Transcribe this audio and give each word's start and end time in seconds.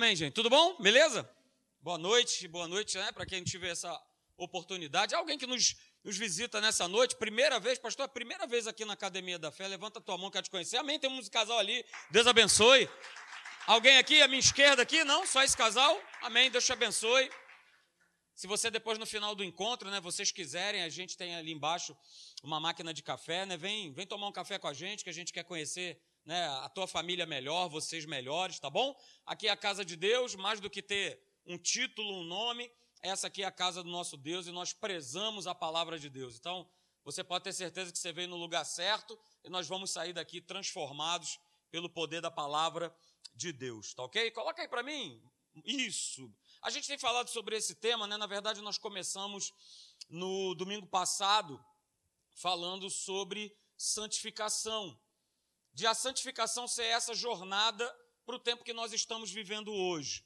Amém, 0.00 0.16
gente. 0.16 0.32
Tudo 0.32 0.48
bom? 0.48 0.78
Beleza? 0.80 1.28
Boa 1.82 1.98
noite, 1.98 2.48
boa 2.48 2.66
noite, 2.66 2.96
né? 2.96 3.12
Para 3.12 3.26
quem 3.26 3.44
tiver 3.44 3.68
essa 3.68 3.94
oportunidade. 4.34 5.14
Alguém 5.14 5.36
que 5.36 5.46
nos, 5.46 5.76
nos 6.02 6.16
visita 6.16 6.58
nessa 6.58 6.88
noite, 6.88 7.16
primeira 7.16 7.60
vez, 7.60 7.78
pastor, 7.78 8.04
é 8.04 8.06
a 8.06 8.08
primeira 8.08 8.46
vez 8.46 8.66
aqui 8.66 8.82
na 8.86 8.94
Academia 8.94 9.38
da 9.38 9.52
Fé. 9.52 9.68
Levanta 9.68 9.98
a 9.98 10.02
tua 10.02 10.16
mão, 10.16 10.30
quero 10.30 10.44
te 10.44 10.50
conhecer. 10.50 10.78
Amém. 10.78 10.98
Temos 10.98 11.26
um 11.26 11.30
casal 11.30 11.58
ali. 11.58 11.84
Deus 12.10 12.26
abençoe. 12.26 12.88
Alguém 13.66 13.98
aqui, 13.98 14.22
à 14.22 14.26
minha 14.26 14.40
esquerda 14.40 14.80
aqui? 14.80 15.04
Não? 15.04 15.26
Só 15.26 15.42
esse 15.42 15.54
casal? 15.54 16.02
Amém. 16.22 16.50
Deus 16.50 16.64
te 16.64 16.72
abençoe. 16.72 17.30
Se 18.34 18.46
você 18.46 18.70
depois 18.70 18.98
no 18.98 19.04
final 19.04 19.34
do 19.34 19.44
encontro, 19.44 19.90
né, 19.90 20.00
vocês 20.00 20.32
quiserem, 20.32 20.82
a 20.82 20.88
gente 20.88 21.14
tem 21.14 21.36
ali 21.36 21.52
embaixo 21.52 21.94
uma 22.42 22.58
máquina 22.58 22.94
de 22.94 23.02
café, 23.02 23.44
né? 23.44 23.54
Vem, 23.58 23.92
vem 23.92 24.06
tomar 24.06 24.28
um 24.28 24.32
café 24.32 24.58
com 24.58 24.66
a 24.66 24.72
gente, 24.72 25.04
que 25.04 25.10
a 25.10 25.12
gente 25.12 25.30
quer 25.30 25.44
conhecer 25.44 26.00
né, 26.24 26.46
a 26.48 26.68
tua 26.68 26.86
família 26.86 27.26
melhor, 27.26 27.68
vocês 27.68 28.04
melhores, 28.04 28.58
tá 28.58 28.70
bom? 28.70 28.94
Aqui 29.26 29.48
é 29.48 29.50
a 29.50 29.56
casa 29.56 29.84
de 29.84 29.96
Deus, 29.96 30.34
mais 30.34 30.60
do 30.60 30.70
que 30.70 30.82
ter 30.82 31.20
um 31.46 31.58
título, 31.58 32.20
um 32.20 32.24
nome, 32.24 32.70
essa 33.02 33.28
aqui 33.28 33.42
é 33.42 33.46
a 33.46 33.50
casa 33.50 33.82
do 33.82 33.88
nosso 33.88 34.16
Deus 34.16 34.46
e 34.46 34.52
nós 34.52 34.72
prezamos 34.72 35.46
a 35.46 35.54
palavra 35.54 35.98
de 35.98 36.10
Deus. 36.10 36.36
Então, 36.36 36.68
você 37.02 37.24
pode 37.24 37.44
ter 37.44 37.52
certeza 37.52 37.90
que 37.90 37.98
você 37.98 38.12
veio 38.12 38.28
no 38.28 38.36
lugar 38.36 38.64
certo 38.64 39.18
e 39.42 39.48
nós 39.48 39.66
vamos 39.66 39.90
sair 39.90 40.12
daqui 40.12 40.40
transformados 40.40 41.38
pelo 41.70 41.88
poder 41.88 42.20
da 42.20 42.30
palavra 42.30 42.94
de 43.34 43.52
Deus, 43.52 43.94
tá 43.94 44.02
ok? 44.02 44.30
Coloca 44.32 44.60
aí 44.60 44.68
para 44.68 44.82
mim. 44.82 45.22
Isso. 45.64 46.32
A 46.62 46.70
gente 46.70 46.86
tem 46.86 46.98
falado 46.98 47.28
sobre 47.28 47.56
esse 47.56 47.74
tema, 47.74 48.06
né? 48.06 48.16
Na 48.16 48.26
verdade, 48.26 48.60
nós 48.60 48.76
começamos 48.76 49.52
no 50.08 50.54
domingo 50.54 50.86
passado 50.86 51.64
falando 52.34 52.90
sobre 52.90 53.56
santificação 53.76 54.98
de 55.72 55.86
a 55.86 55.94
santificação 55.94 56.66
ser 56.66 56.84
essa 56.84 57.14
jornada 57.14 57.88
para 58.24 58.36
o 58.36 58.38
tempo 58.38 58.64
que 58.64 58.72
nós 58.72 58.92
estamos 58.92 59.30
vivendo 59.30 59.72
hoje. 59.72 60.24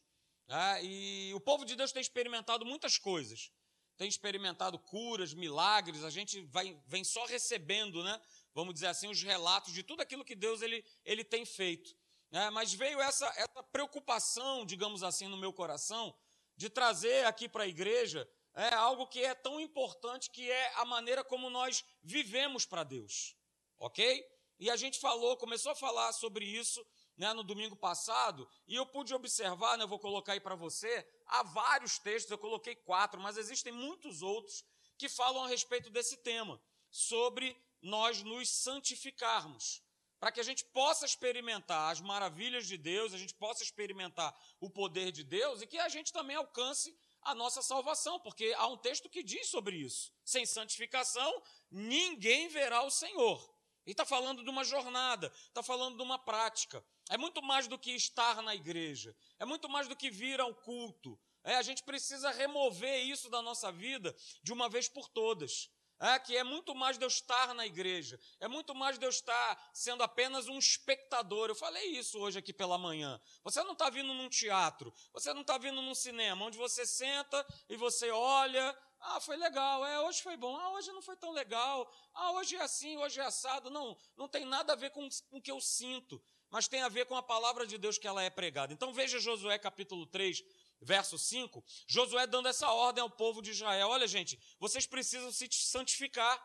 É, 0.48 0.84
e 0.84 1.32
o 1.34 1.40
povo 1.40 1.64
de 1.64 1.74
Deus 1.74 1.92
tem 1.92 2.02
experimentado 2.02 2.64
muitas 2.64 2.98
coisas. 2.98 3.50
Tem 3.96 4.09
experimentado 4.09 4.78
curas, 4.78 5.32
milagres, 5.32 6.02
a 6.02 6.10
gente 6.10 6.42
vai, 6.46 6.76
vem 6.86 7.04
só 7.04 7.24
recebendo, 7.26 8.02
né? 8.02 8.20
Vamos 8.52 8.74
dizer 8.74 8.88
assim, 8.88 9.09
os 9.09 9.23
relatos 9.23 9.73
de 9.73 9.82
tudo 9.82 10.01
aquilo 10.01 10.24
que 10.24 10.34
Deus 10.34 10.62
ele, 10.62 10.84
ele 11.04 11.24
tem 11.24 11.45
feito. 11.45 11.96
É, 12.32 12.51
mas 12.51 12.73
veio 12.73 13.01
essa, 13.01 13.26
essa 13.36 13.62
preocupação, 13.62 14.66
digamos 14.66 15.04
assim, 15.04 15.29
no 15.29 15.36
meu 15.36 15.52
coração, 15.52 16.14
de 16.56 16.68
trazer 16.68 17.24
aqui 17.26 17.48
para 17.48 17.64
a 17.64 17.68
igreja 17.68 18.29
é, 18.54 18.74
algo 18.74 19.06
que 19.06 19.24
é 19.24 19.34
tão 19.34 19.60
importante, 19.60 20.30
que 20.30 20.51
é 20.51 20.73
a 20.76 20.84
maneira 20.84 21.24
como 21.24 21.48
nós 21.48 21.84
vivemos 22.02 22.66
para 22.66 22.84
Deus. 22.84 23.36
Ok? 23.79 24.24
E 24.59 24.71
a 24.71 24.77
gente 24.77 24.99
falou, 25.01 25.37
começou 25.37 25.73
a 25.73 25.77
falar 25.77 26.13
sobre 26.13 26.45
isso 26.45 26.85
né, 27.16 27.33
no 27.33 27.43
domingo 27.43 27.77
passado, 27.77 28.49
e 28.66 28.74
eu 28.74 28.87
pude 28.87 29.15
observar, 29.15 29.77
né, 29.79 29.85
eu 29.85 29.88
vou 29.88 29.99
colocar 29.99 30.33
aí 30.33 30.41
para 30.41 30.55
você, 30.55 31.07
há 31.27 31.43
vários 31.43 31.99
textos, 31.99 32.30
eu 32.30 32.38
coloquei 32.38 32.75
quatro, 32.75 33.21
mas 33.21 33.37
existem 33.37 33.73
muitos 33.73 34.23
outros 34.23 34.65
que 34.99 35.09
falam 35.09 35.45
a 35.45 35.49
respeito 35.49 35.91
desse 35.91 36.16
tema, 36.19 36.60
sobre 36.91 37.57
nós 37.82 38.23
nos 38.23 38.49
santificarmos, 38.49 39.82
para 40.19 40.32
que 40.32 40.41
a 40.41 40.45
gente 40.45 40.65
possa 40.66 41.05
experimentar 41.05 41.93
as 41.93 42.01
maravilhas 42.01 42.66
de 42.66 42.79
Deus, 42.79 43.13
a 43.13 43.19
gente 43.19 43.35
possa 43.35 43.63
experimentar 43.63 44.35
o 44.59 44.71
poder 44.71 45.13
de 45.13 45.23
Deus 45.23 45.60
e 45.60 45.66
que 45.66 45.79
a 45.79 45.88
gente 45.88 46.13
também 46.13 46.37
alcance 46.37 46.97
a 47.23 47.35
nossa 47.35 47.63
salvação, 47.63 48.21
porque 48.21 48.55
há 48.57 48.66
um 48.66 48.77
texto 48.77 49.09
que 49.09 49.23
diz 49.23 49.49
sobre 49.49 49.77
isso. 49.77 50.13
Sem 50.25 50.47
santificação, 50.47 51.43
ninguém 51.71 52.49
verá 52.49 52.82
o 52.82 52.91
Senhor. 52.91 53.54
E 53.87 53.90
está 53.90 54.04
falando 54.04 54.43
de 54.43 54.51
uma 54.51 54.65
jornada, 54.65 55.32
está 55.49 55.63
falando 55.63 55.96
de 55.96 56.02
uma 56.02 56.18
prática. 56.18 56.85
É 57.10 57.16
muito 57.16 57.43
mais 57.43 57.68
do 57.68 57.79
que 57.79 57.91
estar 57.93 58.41
na 58.43 58.54
igreja, 58.54 59.15
é 59.38 59.45
muito 59.45 59.68
mais 59.68 59.87
do 59.88 59.96
que 59.96 60.10
vir 60.10 60.41
ao 60.41 60.54
culto. 60.54 61.18
É, 61.43 61.57
a 61.57 61.63
gente 61.63 61.82
precisa 61.82 62.30
remover 62.30 63.04
isso 63.07 63.29
da 63.29 63.43
nossa 63.43 63.71
vida 63.71 64.16
de 64.43 64.53
uma 64.53 64.69
vez 64.69 64.88
por 64.88 65.09
todas. 65.09 65.71
É, 66.00 66.19
que 66.19 66.37
é 66.37 66.43
muito 66.43 66.75
mais 66.75 66.99
de 66.99 67.04
eu 67.04 67.09
estar 67.09 67.54
na 67.54 67.64
igreja, 67.64 68.19
é 68.41 68.48
muito 68.48 68.75
mais 68.75 68.98
de 68.98 69.06
eu 69.06 69.10
estar 69.10 69.70
sendo 69.72 70.03
apenas 70.03 70.48
um 70.48 70.58
espectador. 70.58 71.48
Eu 71.48 71.54
falei 71.54 71.97
isso 71.97 72.19
hoje 72.19 72.38
aqui 72.38 72.53
pela 72.53 72.76
manhã. 72.76 73.20
Você 73.44 73.62
não 73.62 73.72
está 73.72 73.88
vindo 73.91 74.12
num 74.12 74.28
teatro, 74.28 74.92
você 75.12 75.32
não 75.32 75.42
está 75.42 75.56
vindo 75.56 75.81
num 75.81 75.94
cinema, 75.94 76.44
onde 76.44 76.58
você 76.58 76.84
senta 76.84 77.47
e 77.69 77.76
você 77.76 78.10
olha, 78.10 78.76
ah, 79.06 79.20
foi 79.20 79.37
legal. 79.37 79.84
É, 79.84 80.00
hoje 80.00 80.22
foi 80.22 80.37
bom. 80.37 80.56
Ah, 80.56 80.70
hoje 80.72 80.91
não 80.92 81.03
foi 81.03 81.16
tão 81.16 81.31
legal. 81.31 81.92
Ah, 82.15 82.32
hoje 82.32 82.56
é 82.56 82.62
assim, 82.62 82.97
hoje 82.97 83.20
é 83.20 83.25
assado. 83.25 83.70
Não, 83.70 83.97
não 84.16 84.26
tem 84.26 84.44
nada 84.44 84.72
a 84.72 84.76
ver 84.76 84.91
com, 84.91 85.06
com 85.28 85.38
o 85.38 85.42
que 85.42 85.50
eu 85.50 85.60
sinto, 85.60 86.22
mas 86.50 86.69
tem 86.69 86.82
a 86.82 86.88
ver 86.88 87.04
com 87.06 87.16
a 87.16 87.22
palavra 87.22 87.66
de 87.66 87.76
Deus 87.76 87.98
que 87.98 88.06
ela 88.06 88.22
é 88.22 88.31
pregada. 88.31 88.72
Então 88.72 88.93
veja 88.93 89.19
Josué 89.19 89.59
capítulo 89.59 90.06
3, 90.06 90.43
verso 90.81 91.19
5. 91.19 91.62
Josué 91.87 92.26
dando 92.26 92.48
essa 92.48 92.70
ordem 92.70 93.03
ao 93.03 93.10
povo 93.10 93.43
de 93.43 93.50
Israel: 93.50 93.88
Olha, 93.88 94.09
gente, 94.09 94.41
vocês 94.59 94.87
precisam 94.87 95.31
se 95.31 95.48
santificar. 95.50 96.43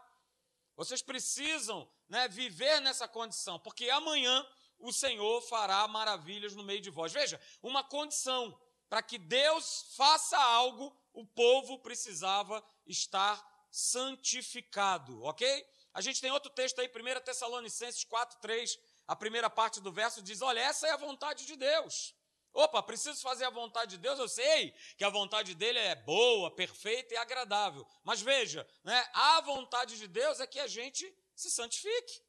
Vocês 0.76 1.02
precisam 1.02 1.90
né, 2.08 2.28
viver 2.30 2.80
nessa 2.80 3.08
condição, 3.08 3.60
porque 3.60 3.90
amanhã 3.90 4.46
o 4.80 4.94
Senhor 4.94 5.42
fará 5.42 5.86
maravilhas 5.88 6.56
no 6.56 6.64
meio 6.64 6.80
de 6.80 6.90
vós. 6.90 7.12
Veja, 7.12 7.40
uma 7.62 7.84
condição 7.84 8.58
para 8.90 9.02
que 9.02 9.18
Deus 9.18 9.94
faça 9.96 10.38
algo 10.38 10.98
o 11.14 11.26
povo 11.26 11.80
precisava 11.80 12.64
estar 12.86 13.44
santificado, 13.72 15.24
ok? 15.24 15.66
A 15.94 16.02
gente 16.02 16.22
tem 16.22 16.32
outro 16.32 16.52
texto 16.52 16.80
aí, 16.80 16.88
1 16.88 17.22
Tessalonicenses 17.22 18.04
4, 18.04 18.40
3, 18.40 18.80
a 19.08 19.16
primeira 19.16 19.50
parte 19.50 19.82
do 19.82 19.92
verso 19.92 20.22
diz: 20.22 20.42
Olha, 20.42 20.60
essa 20.60 20.88
é 20.88 20.92
a 20.92 20.98
vontade 20.98 21.46
de 21.46 21.56
Deus. 21.56 22.16
Opa, 22.54 22.82
preciso 22.82 23.22
fazer 23.22 23.46
a 23.46 23.50
vontade 23.50 23.92
de 23.92 23.98
Deus, 24.00 24.18
eu 24.18 24.28
sei 24.28 24.74
que 24.98 25.04
a 25.04 25.10
vontade 25.10 25.54
dele 25.54 25.78
é 25.78 25.96
boa, 25.96 26.54
perfeita 26.54 27.14
e 27.14 27.18
agradável. 27.18 27.88
Mas 28.04 28.22
veja, 28.22 28.68
né, 28.84 29.08
a 29.14 29.42
vontade 29.42 29.98
de 29.98 30.08
Deus 30.08 30.40
é 30.40 30.48
que 30.48 30.60
a 30.60 30.68
gente 30.68 31.14
se 31.36 31.52
santifique. 31.52 32.24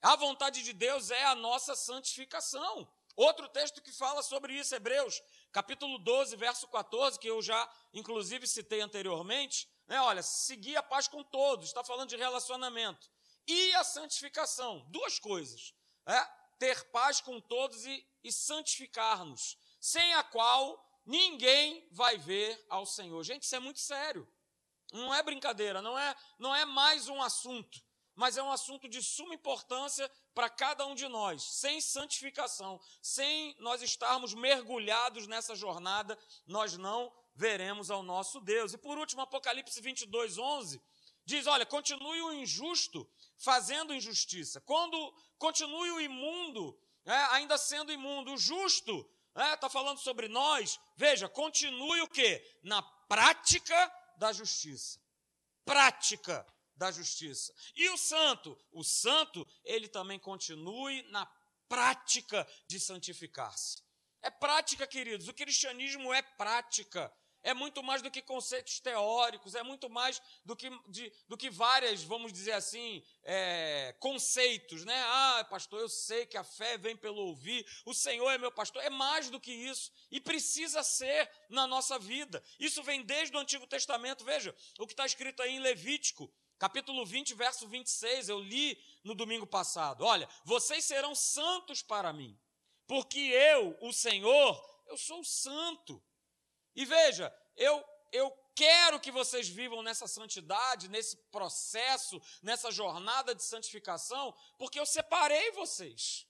A 0.00 0.16
vontade 0.16 0.62
de 0.62 0.72
Deus 0.72 1.10
é 1.10 1.24
a 1.24 1.34
nossa 1.34 1.74
santificação. 1.74 2.88
Outro 3.14 3.48
texto 3.48 3.82
que 3.82 3.92
fala 3.92 4.22
sobre 4.22 4.54
isso, 4.54 4.74
Hebreus, 4.74 5.22
capítulo 5.52 5.98
12, 5.98 6.34
verso 6.36 6.66
14, 6.68 7.18
que 7.18 7.28
eu 7.28 7.42
já 7.42 7.70
inclusive 7.92 8.46
citei 8.46 8.80
anteriormente, 8.80 9.68
né? 9.86 10.00
Olha, 10.00 10.22
seguir 10.22 10.76
a 10.76 10.82
paz 10.82 11.06
com 11.06 11.22
todos, 11.22 11.66
está 11.66 11.84
falando 11.84 12.08
de 12.08 12.16
relacionamento. 12.16 13.10
E 13.46 13.74
a 13.74 13.84
santificação, 13.84 14.84
duas 14.88 15.18
coisas. 15.18 15.74
É? 16.06 16.20
Ter 16.58 16.90
paz 16.90 17.20
com 17.20 17.40
todos 17.40 17.84
e, 17.84 18.06
e 18.24 18.32
santificar-nos, 18.32 19.58
sem 19.80 20.14
a 20.14 20.22
qual 20.22 20.82
ninguém 21.04 21.86
vai 21.90 22.16
ver 22.16 22.64
ao 22.68 22.86
Senhor. 22.86 23.22
Gente, 23.22 23.42
isso 23.42 23.56
é 23.56 23.60
muito 23.60 23.80
sério. 23.80 24.26
Não 24.92 25.12
é 25.14 25.22
brincadeira, 25.22 25.80
não 25.82 25.98
é, 25.98 26.14
não 26.38 26.54
é 26.54 26.64
mais 26.64 27.08
um 27.08 27.20
assunto 27.22 27.82
mas 28.22 28.36
é 28.36 28.42
um 28.42 28.52
assunto 28.52 28.88
de 28.88 29.02
suma 29.02 29.34
importância 29.34 30.08
para 30.32 30.48
cada 30.48 30.86
um 30.86 30.94
de 30.94 31.08
nós. 31.08 31.42
Sem 31.42 31.80
santificação, 31.80 32.80
sem 33.02 33.52
nós 33.58 33.82
estarmos 33.82 34.32
mergulhados 34.32 35.26
nessa 35.26 35.56
jornada, 35.56 36.16
nós 36.46 36.78
não 36.78 37.12
veremos 37.34 37.90
ao 37.90 38.00
nosso 38.00 38.40
Deus. 38.40 38.72
E 38.72 38.78
por 38.78 38.96
último, 38.96 39.22
Apocalipse 39.22 39.80
22, 39.80 40.38
11, 40.38 40.80
diz: 41.24 41.48
Olha, 41.48 41.66
continue 41.66 42.22
o 42.22 42.32
injusto 42.32 43.10
fazendo 43.38 43.92
injustiça, 43.92 44.60
quando 44.60 44.96
continue 45.36 45.90
o 45.90 46.00
imundo, 46.00 46.78
é, 47.04 47.16
ainda 47.34 47.58
sendo 47.58 47.90
imundo, 47.90 48.34
o 48.34 48.38
justo, 48.38 49.04
está 49.30 49.48
é, 49.48 49.56
tá 49.56 49.68
falando 49.68 49.98
sobre 49.98 50.28
nós, 50.28 50.78
veja, 50.94 51.28
continue 51.28 52.02
o 52.02 52.08
que? 52.08 52.40
Na 52.62 52.82
prática 52.82 53.92
da 54.16 54.32
justiça. 54.32 55.00
Prática 55.64 56.46
da 56.82 56.90
justiça. 56.90 57.54
E 57.76 57.88
o 57.90 57.96
santo? 57.96 58.58
O 58.72 58.82
santo, 58.82 59.46
ele 59.64 59.86
também 59.86 60.18
continue 60.18 61.02
na 61.10 61.24
prática 61.68 62.46
de 62.66 62.80
santificar-se. 62.80 63.80
É 64.20 64.30
prática, 64.30 64.84
queridos. 64.84 65.28
O 65.28 65.32
cristianismo 65.32 66.12
é 66.12 66.20
prática. 66.22 67.12
É 67.44 67.54
muito 67.54 67.82
mais 67.82 68.02
do 68.02 68.10
que 68.10 68.22
conceitos 68.22 68.78
teóricos, 68.78 69.56
é 69.56 69.64
muito 69.64 69.90
mais 69.90 70.22
do 70.44 70.54
que, 70.54 70.70
de, 70.88 71.12
do 71.26 71.36
que 71.36 71.50
várias, 71.50 72.02
vamos 72.04 72.32
dizer 72.32 72.52
assim, 72.52 73.02
é, 73.24 73.96
conceitos, 73.98 74.84
né? 74.84 74.94
Ah, 75.06 75.44
pastor, 75.50 75.80
eu 75.80 75.88
sei 75.88 76.24
que 76.24 76.36
a 76.36 76.44
fé 76.44 76.78
vem 76.78 76.96
pelo 76.96 77.20
ouvir, 77.26 77.66
o 77.84 77.92
Senhor 77.92 78.30
é 78.30 78.38
meu 78.38 78.52
pastor. 78.52 78.82
É 78.84 78.90
mais 78.90 79.28
do 79.28 79.40
que 79.40 79.52
isso 79.52 79.90
e 80.10 80.20
precisa 80.20 80.84
ser 80.84 81.28
na 81.48 81.66
nossa 81.66 81.98
vida. 81.98 82.42
Isso 82.60 82.82
vem 82.84 83.02
desde 83.02 83.36
o 83.36 83.40
Antigo 83.40 83.66
Testamento. 83.66 84.24
Veja 84.24 84.54
o 84.78 84.86
que 84.86 84.92
está 84.92 85.04
escrito 85.04 85.42
aí 85.42 85.56
em 85.56 85.60
Levítico, 85.60 86.32
capítulo 86.62 87.04
20, 87.04 87.34
verso 87.34 87.66
26, 87.66 88.28
eu 88.28 88.38
li 88.38 88.80
no 89.02 89.16
domingo 89.16 89.44
passado. 89.44 90.04
Olha, 90.04 90.28
vocês 90.44 90.84
serão 90.84 91.12
santos 91.12 91.82
para 91.82 92.12
mim, 92.12 92.38
porque 92.86 93.18
eu, 93.18 93.76
o 93.80 93.92
Senhor, 93.92 94.80
eu 94.86 94.96
sou 94.96 95.24
santo. 95.24 96.00
E 96.76 96.84
veja, 96.84 97.34
eu 97.56 97.84
eu 98.12 98.30
quero 98.54 99.00
que 99.00 99.10
vocês 99.10 99.48
vivam 99.48 99.82
nessa 99.82 100.06
santidade, 100.06 100.88
nesse 100.88 101.16
processo, 101.32 102.22
nessa 102.40 102.70
jornada 102.70 103.34
de 103.34 103.42
santificação, 103.42 104.32
porque 104.56 104.78
eu 104.78 104.86
separei 104.86 105.50
vocês. 105.52 106.28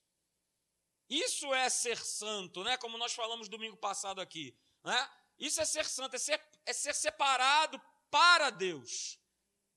Isso 1.10 1.52
é 1.52 1.68
ser 1.68 1.98
santo, 1.98 2.64
né? 2.64 2.78
Como 2.78 2.96
nós 2.96 3.12
falamos 3.12 3.48
domingo 3.50 3.76
passado 3.76 4.18
aqui, 4.18 4.56
né? 4.82 5.10
Isso 5.38 5.60
é 5.60 5.66
ser 5.66 5.84
santo, 5.84 6.16
é 6.16 6.18
ser, 6.18 6.40
é 6.64 6.72
ser 6.72 6.94
separado 6.94 7.78
para 8.10 8.48
Deus, 8.48 9.18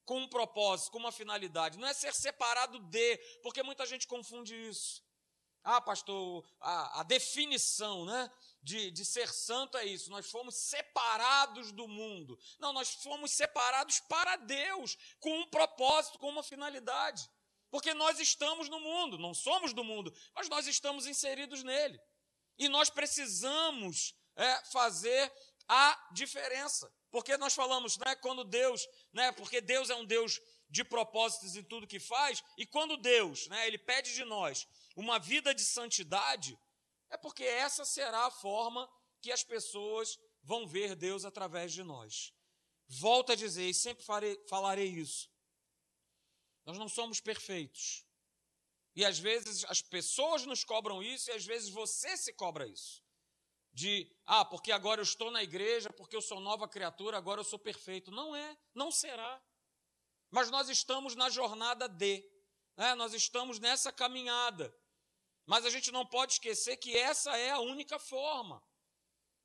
com 0.06 0.20
um 0.20 0.28
propósito, 0.28 0.92
com 0.92 1.00
uma 1.00 1.12
finalidade. 1.12 1.78
Não 1.78 1.88
é 1.88 1.94
ser 1.94 2.14
separado 2.14 2.80
de, 2.80 3.18
porque 3.42 3.64
muita 3.64 3.86
gente 3.86 4.08
confunde 4.08 4.56
isso. 4.56 5.04
Ah, 5.64 5.82
pastor, 5.82 6.46
a, 6.62 7.00
a 7.00 7.04
definição 7.04 8.06
né, 8.06 8.32
de, 8.62 8.92
de 8.92 9.04
ser 9.04 9.28
santo 9.34 9.76
é 9.78 9.86
isso. 9.86 10.12
Nós 10.12 10.30
fomos 10.30 10.56
separados 10.56 11.72
do 11.72 11.88
mundo. 11.88 12.38
Não, 12.60 12.72
nós 12.72 12.94
fomos 12.94 13.32
separados 13.32 14.00
para 14.02 14.36
Deus, 14.36 14.96
com 15.20 15.40
um 15.40 15.50
propósito, 15.50 16.20
com 16.20 16.30
uma 16.30 16.44
finalidade. 16.44 17.28
Porque 17.72 17.96
nós 17.96 18.20
estamos 18.20 18.70
no 18.70 18.80
mundo, 18.80 19.18
não 19.18 19.34
somos 19.34 19.74
do 19.74 19.84
mundo, 19.84 20.14
mas 20.36 20.48
nós 20.48 20.68
estamos 20.68 21.08
inseridos 21.08 21.64
nele. 21.64 22.00
E 22.60 22.70
nós 22.70 22.92
precisamos 22.92 24.16
é, 24.36 24.66
fazer 24.66 25.32
a 25.68 26.10
diferença. 26.14 26.92
Porque 27.10 27.38
nós 27.38 27.54
falamos, 27.54 27.98
né, 27.98 28.16
quando 28.16 28.44
Deus, 28.44 28.86
né, 29.14 29.32
porque 29.32 29.62
Deus 29.62 29.90
é 29.90 29.96
um 29.96 30.06
Deus 30.06 30.40
de 30.70 30.84
propósitos 30.84 31.56
em 31.56 31.64
tudo 31.64 31.88
que 31.88 32.00
faz, 32.00 32.44
e 32.58 32.66
quando 32.66 32.98
Deus, 32.98 33.48
né, 33.48 33.68
ele 33.68 33.78
pede 33.78 34.14
de 34.14 34.26
nós 34.26 34.68
uma 34.96 35.20
vida 35.20 35.54
de 35.54 35.64
santidade, 35.64 36.58
é 37.10 37.18
porque 37.18 37.44
essa 37.44 37.86
será 37.86 38.26
a 38.26 38.32
forma 38.32 38.90
que 39.22 39.32
as 39.32 39.44
pessoas 39.44 40.18
vão 40.44 40.68
ver 40.68 40.96
Deus 40.96 41.26
através 41.26 41.72
de 41.72 41.84
nós. 41.84 42.34
Volto 42.88 43.32
a 43.32 43.36
dizer, 43.36 43.68
e 43.68 43.74
sempre 43.74 44.04
farei, 44.04 44.38
falarei 44.48 44.88
isso. 44.88 45.30
Nós 46.66 46.78
não 46.78 46.90
somos 46.90 47.20
perfeitos. 47.20 48.06
E 48.96 49.06
às 49.06 49.20
vezes 49.20 49.64
as 49.66 49.82
pessoas 49.82 50.46
nos 50.46 50.64
cobram 50.64 51.04
isso, 51.04 51.30
e 51.30 51.34
às 51.34 51.46
vezes 51.46 51.70
você 51.70 52.18
se 52.18 52.34
cobra 52.34 52.68
isso. 52.68 53.05
De, 53.76 54.10
ah, 54.26 54.46
porque 54.46 54.72
agora 54.72 55.02
eu 55.02 55.04
estou 55.04 55.30
na 55.30 55.44
igreja, 55.44 55.92
porque 55.92 56.16
eu 56.16 56.22
sou 56.22 56.40
nova 56.40 56.66
criatura, 56.66 57.18
agora 57.18 57.42
eu 57.42 57.44
sou 57.44 57.60
perfeito. 57.60 58.10
Não 58.10 58.34
é, 58.34 58.58
não 58.74 58.90
será. 58.90 59.44
Mas 60.32 60.50
nós 60.50 60.70
estamos 60.70 61.14
na 61.14 61.30
jornada 61.30 61.88
de, 61.88 62.24
né? 62.78 62.96
nós 62.96 63.14
estamos 63.14 63.60
nessa 63.60 63.92
caminhada. 63.92 64.74
Mas 65.46 65.66
a 65.66 65.70
gente 65.70 65.92
não 65.92 66.06
pode 66.06 66.34
esquecer 66.34 66.78
que 66.78 66.96
essa 66.96 67.38
é 67.38 67.52
a 67.52 67.60
única 67.60 68.00
forma 68.00 68.64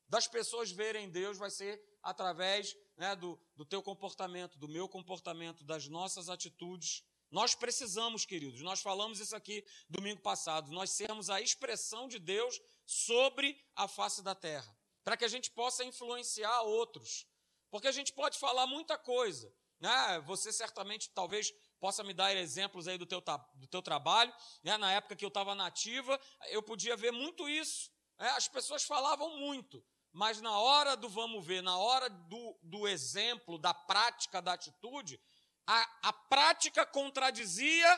das 0.09 0.29
pessoas 0.29 0.71
verem 0.71 1.11
Deus, 1.11 1.37
vai 1.37 1.51
ser 1.51 1.83
através 2.01 2.77
né, 2.97 3.15
do, 3.17 3.39
do 3.57 3.65
teu 3.65 3.83
comportamento, 3.83 4.59
do 4.59 4.69
meu 4.69 4.89
comportamento, 4.89 5.65
das 5.65 5.89
nossas 5.89 6.29
atitudes. 6.29 7.05
Nós 7.31 7.55
precisamos, 7.55 8.25
queridos, 8.25 8.61
nós 8.61 8.81
falamos 8.81 9.21
isso 9.21 9.37
aqui 9.37 9.65
domingo 9.89 10.21
passado, 10.21 10.71
nós 10.71 10.91
sermos 10.91 11.31
a 11.31 11.41
expressão 11.41 12.09
de 12.09 12.19
Deus 12.19 12.61
sobre 12.91 13.57
a 13.77 13.87
face 13.87 14.21
da 14.21 14.35
terra, 14.35 14.77
para 15.05 15.17
que 15.17 15.25
a 15.25 15.29
gente 15.29 15.49
possa 15.53 15.85
influenciar 15.85 16.63
outros. 16.63 17.25
Porque 17.71 17.87
a 17.87 17.93
gente 17.93 18.13
pode 18.13 18.37
falar 18.37 18.67
muita 18.67 18.99
coisa, 18.99 19.55
né? 19.79 20.21
Você 20.27 20.53
certamente 20.53 21.09
talvez 21.11 21.53
possa 21.79 22.03
me 22.03 22.13
dar 22.13 22.35
exemplos 22.35 22.89
aí 22.89 22.99
do 22.99 23.07
teu, 23.07 23.23
do 23.55 23.69
teu 23.69 23.81
trabalho. 23.81 24.35
Né? 24.65 24.77
Na 24.77 24.91
época 24.91 25.15
que 25.15 25.25
eu 25.25 25.29
estava 25.29 25.55
nativa, 25.55 26.21
eu 26.49 26.65
podia 26.65 26.97
ver 26.97 27.13
muito 27.13 27.49
isso. 27.49 27.93
Né? 28.19 28.29
As 28.31 28.49
pessoas 28.49 28.83
falavam 28.83 29.39
muito, 29.39 29.87
mas 30.11 30.41
na 30.41 30.59
hora 30.59 30.97
do 30.97 31.09
vamos 31.09 31.47
ver, 31.47 31.63
na 31.63 31.79
hora 31.79 32.11
do, 32.11 32.59
do 32.61 32.89
exemplo, 32.89 33.57
da 33.57 33.73
prática, 33.73 34.43
da 34.43 34.55
atitude, 34.55 35.21
a, 35.65 36.09
a 36.09 36.13
prática 36.13 36.85
contradizia 36.85 37.89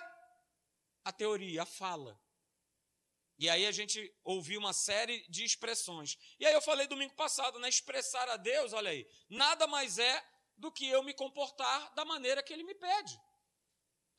a 1.03 1.11
teoria, 1.11 1.63
a 1.63 1.67
fala. 1.67 2.22
E 3.43 3.51
aí 3.51 3.67
a 3.67 3.73
gente 3.73 3.99
ouviu 4.23 4.61
uma 4.61 4.73
série 4.73 5.29
de 5.29 5.45
expressões. 5.45 6.17
E 6.39 6.47
aí 6.47 6.55
eu 6.55 6.63
falei 6.63 6.87
domingo 6.87 7.13
passado, 7.15 7.59
né? 7.59 7.69
Expressar 7.69 8.29
a 8.29 8.37
Deus, 8.37 8.73
olha 8.73 8.93
aí, 8.93 9.05
nada 9.29 9.67
mais 9.67 9.99
é 9.99 10.25
do 10.57 10.71
que 10.71 10.87
eu 10.87 11.03
me 11.03 11.13
comportar 11.13 11.93
da 11.93 12.05
maneira 12.05 12.41
que 12.41 12.53
ele 12.53 12.63
me 12.63 12.73
pede. 12.73 13.21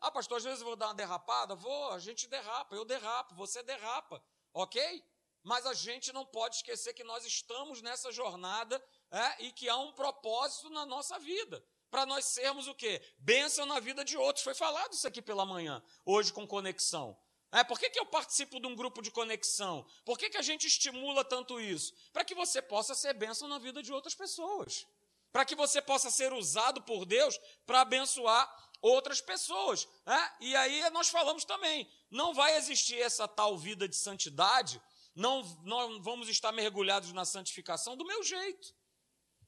Ah, 0.02 0.12
pastor, 0.12 0.40
às 0.40 0.44
vezes 0.44 0.60
eu 0.60 0.66
vou 0.66 0.75
dar 0.75 0.88
uma 0.88 0.94
derrapada? 0.94 1.56
Vou, 1.56 1.92
a 1.92 2.00
gente 2.00 2.28
derrapa, 2.28 2.75
eu 2.75 2.84
derrapo, 2.84 3.34
você 3.34 3.64
derrapa, 3.64 4.22
ok? 4.54 5.02
Mas 5.42 5.66
a 5.66 5.74
gente 5.74 6.12
não 6.12 6.26
pode 6.26 6.58
esquecer 6.58 6.94
que 6.94 7.06
nós 7.06 7.26
estamos 7.26 7.81
nessa 7.81 8.12
jornada 8.12 8.84
é, 9.10 9.46
e 9.46 9.54
que 9.54 9.69
há 9.69 9.78
um 9.78 9.94
propósito 9.94 10.69
na 10.69 10.86
nossa 10.86 11.18
vida. 11.18 11.66
Para 11.90 12.06
nós 12.06 12.26
sermos 12.26 12.68
o 12.68 12.76
quê? 12.76 13.02
Bênção 13.19 13.66
na 13.66 13.80
vida 13.80 14.04
de 14.04 14.18
outros. 14.18 14.44
Foi 14.44 14.54
falado 14.54 14.92
isso 14.92 15.08
aqui 15.08 15.22
pela 15.22 15.46
manhã, 15.46 15.81
hoje 16.06 16.34
com 16.34 16.46
conexão. 16.46 17.18
É, 17.54 17.64
por 17.64 17.80
que, 17.80 17.88
que 17.88 18.00
eu 18.00 18.06
participo 18.08 18.60
de 18.60 18.66
um 18.66 18.76
grupo 18.76 19.00
de 19.00 19.12
conexão? 19.12 19.86
Por 20.04 20.18
que, 20.18 20.28
que 20.28 20.38
a 20.38 20.42
gente 20.42 20.66
estimula 20.66 21.24
tanto 21.24 21.60
isso? 21.62 21.94
Para 22.12 22.26
que 22.26 22.34
você 22.34 22.64
possa 22.64 22.96
ser 22.96 23.14
bênção 23.14 23.48
na 23.48 23.60
vida 23.60 23.84
de 23.84 23.94
outras 23.94 24.16
pessoas. 24.16 24.88
Para 25.32 25.46
que 25.46 25.54
você 25.54 25.80
possa 25.80 26.10
ser 26.10 26.34
usado 26.34 26.82
por 26.82 27.06
Deus 27.06 27.40
para 27.64 27.82
abençoar 27.82 28.52
outras 28.82 29.22
pessoas. 29.22 29.88
Né? 30.04 30.34
E 30.42 30.56
aí 30.56 30.90
nós 30.90 31.10
falamos 31.10 31.46
também: 31.46 31.88
não 32.10 32.34
vai 32.34 32.56
existir 32.58 33.00
essa 33.00 33.28
tal 33.28 33.56
vida 33.56 33.88
de 33.88 33.96
santidade, 33.96 34.82
não, 35.16 35.44
não 35.64 36.02
vamos 36.02 36.28
estar 36.30 36.52
mergulhados 36.52 37.14
na 37.14 37.24
santificação 37.24 37.96
do 37.96 38.04
meu 38.04 38.24
jeito, 38.24 38.74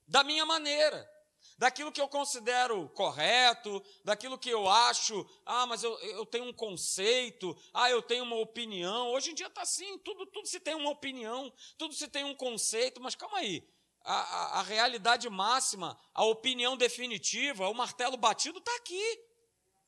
da 0.08 0.24
minha 0.24 0.46
maneira, 0.46 1.10
daquilo 1.58 1.92
que 1.92 2.02
eu 2.02 2.08
considero 2.08 2.90
correto, 2.90 3.84
daquilo 4.04 4.38
que 4.38 4.50
eu 4.50 4.70
acho, 4.70 5.26
ah, 5.46 5.66
mas 5.66 5.84
eu, 5.84 5.98
eu 6.00 6.26
tenho 6.26 6.46
um 6.46 6.54
conceito, 6.54 7.56
ah, 7.74 7.90
eu 7.90 8.02
tenho 8.02 8.24
uma 8.24 8.38
opinião. 8.38 9.10
Hoje 9.12 9.32
em 9.32 9.34
dia 9.34 9.48
está 9.48 9.62
assim, 9.62 9.98
tudo, 10.00 10.26
tudo 10.28 10.48
se 10.48 10.60
tem 10.60 10.76
uma 10.76 10.90
opinião, 10.90 11.52
tudo 11.78 11.94
se 11.94 12.08
tem 12.08 12.24
um 12.24 12.36
conceito, 12.36 13.02
mas 13.02 13.16
calma 13.16 13.38
aí. 13.38 13.68
A, 14.04 14.14
a, 14.14 14.60
a 14.60 14.62
realidade 14.62 15.30
máxima, 15.30 16.00
a 16.14 16.24
opinião 16.26 16.78
definitiva, 16.78 17.68
o 17.70 17.74
martelo 17.74 18.18
batido 18.18 18.60
está 18.60 18.76
aqui. 18.76 19.20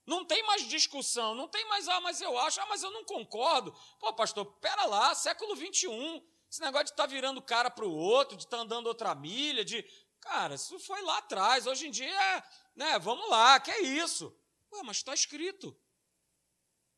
Não 0.07 0.23
tem 0.23 0.41
mais 0.43 0.65
discussão, 0.67 1.35
não 1.35 1.49
tem 1.49 1.67
mais, 1.67 1.87
ah, 1.89 1.99
mas 1.99 2.21
eu 2.21 2.37
acho, 2.39 2.61
ah, 2.61 2.65
mas 2.67 2.81
eu 2.81 2.89
não 2.91 3.03
concordo. 3.03 3.75
Pô, 3.99 4.13
pastor, 4.13 4.45
pera 4.61 4.85
lá, 4.85 5.13
século 5.13 5.53
21. 5.53 6.25
Esse 6.49 6.61
negócio 6.61 6.85
de 6.85 6.91
estar 6.91 7.03
tá 7.03 7.09
virando 7.09 7.41
cara 7.41 7.69
para 7.69 7.85
o 7.85 7.93
outro, 7.93 8.37
de 8.37 8.45
estar 8.45 8.57
tá 8.57 8.63
andando 8.63 8.87
outra 8.87 9.13
milha, 9.13 9.65
de. 9.65 9.85
Cara, 10.27 10.55
isso 10.55 10.77
foi 10.79 11.01
lá 11.03 11.19
atrás. 11.19 11.65
Hoje 11.65 11.87
em 11.87 11.91
dia, 11.91 12.43
né, 12.75 12.99
vamos 12.99 13.29
lá, 13.29 13.59
que 13.61 13.71
é 13.71 13.81
isso? 13.81 14.37
Ué, 14.73 14.83
mas 14.83 14.97
está 14.97 15.13
escrito. 15.13 15.75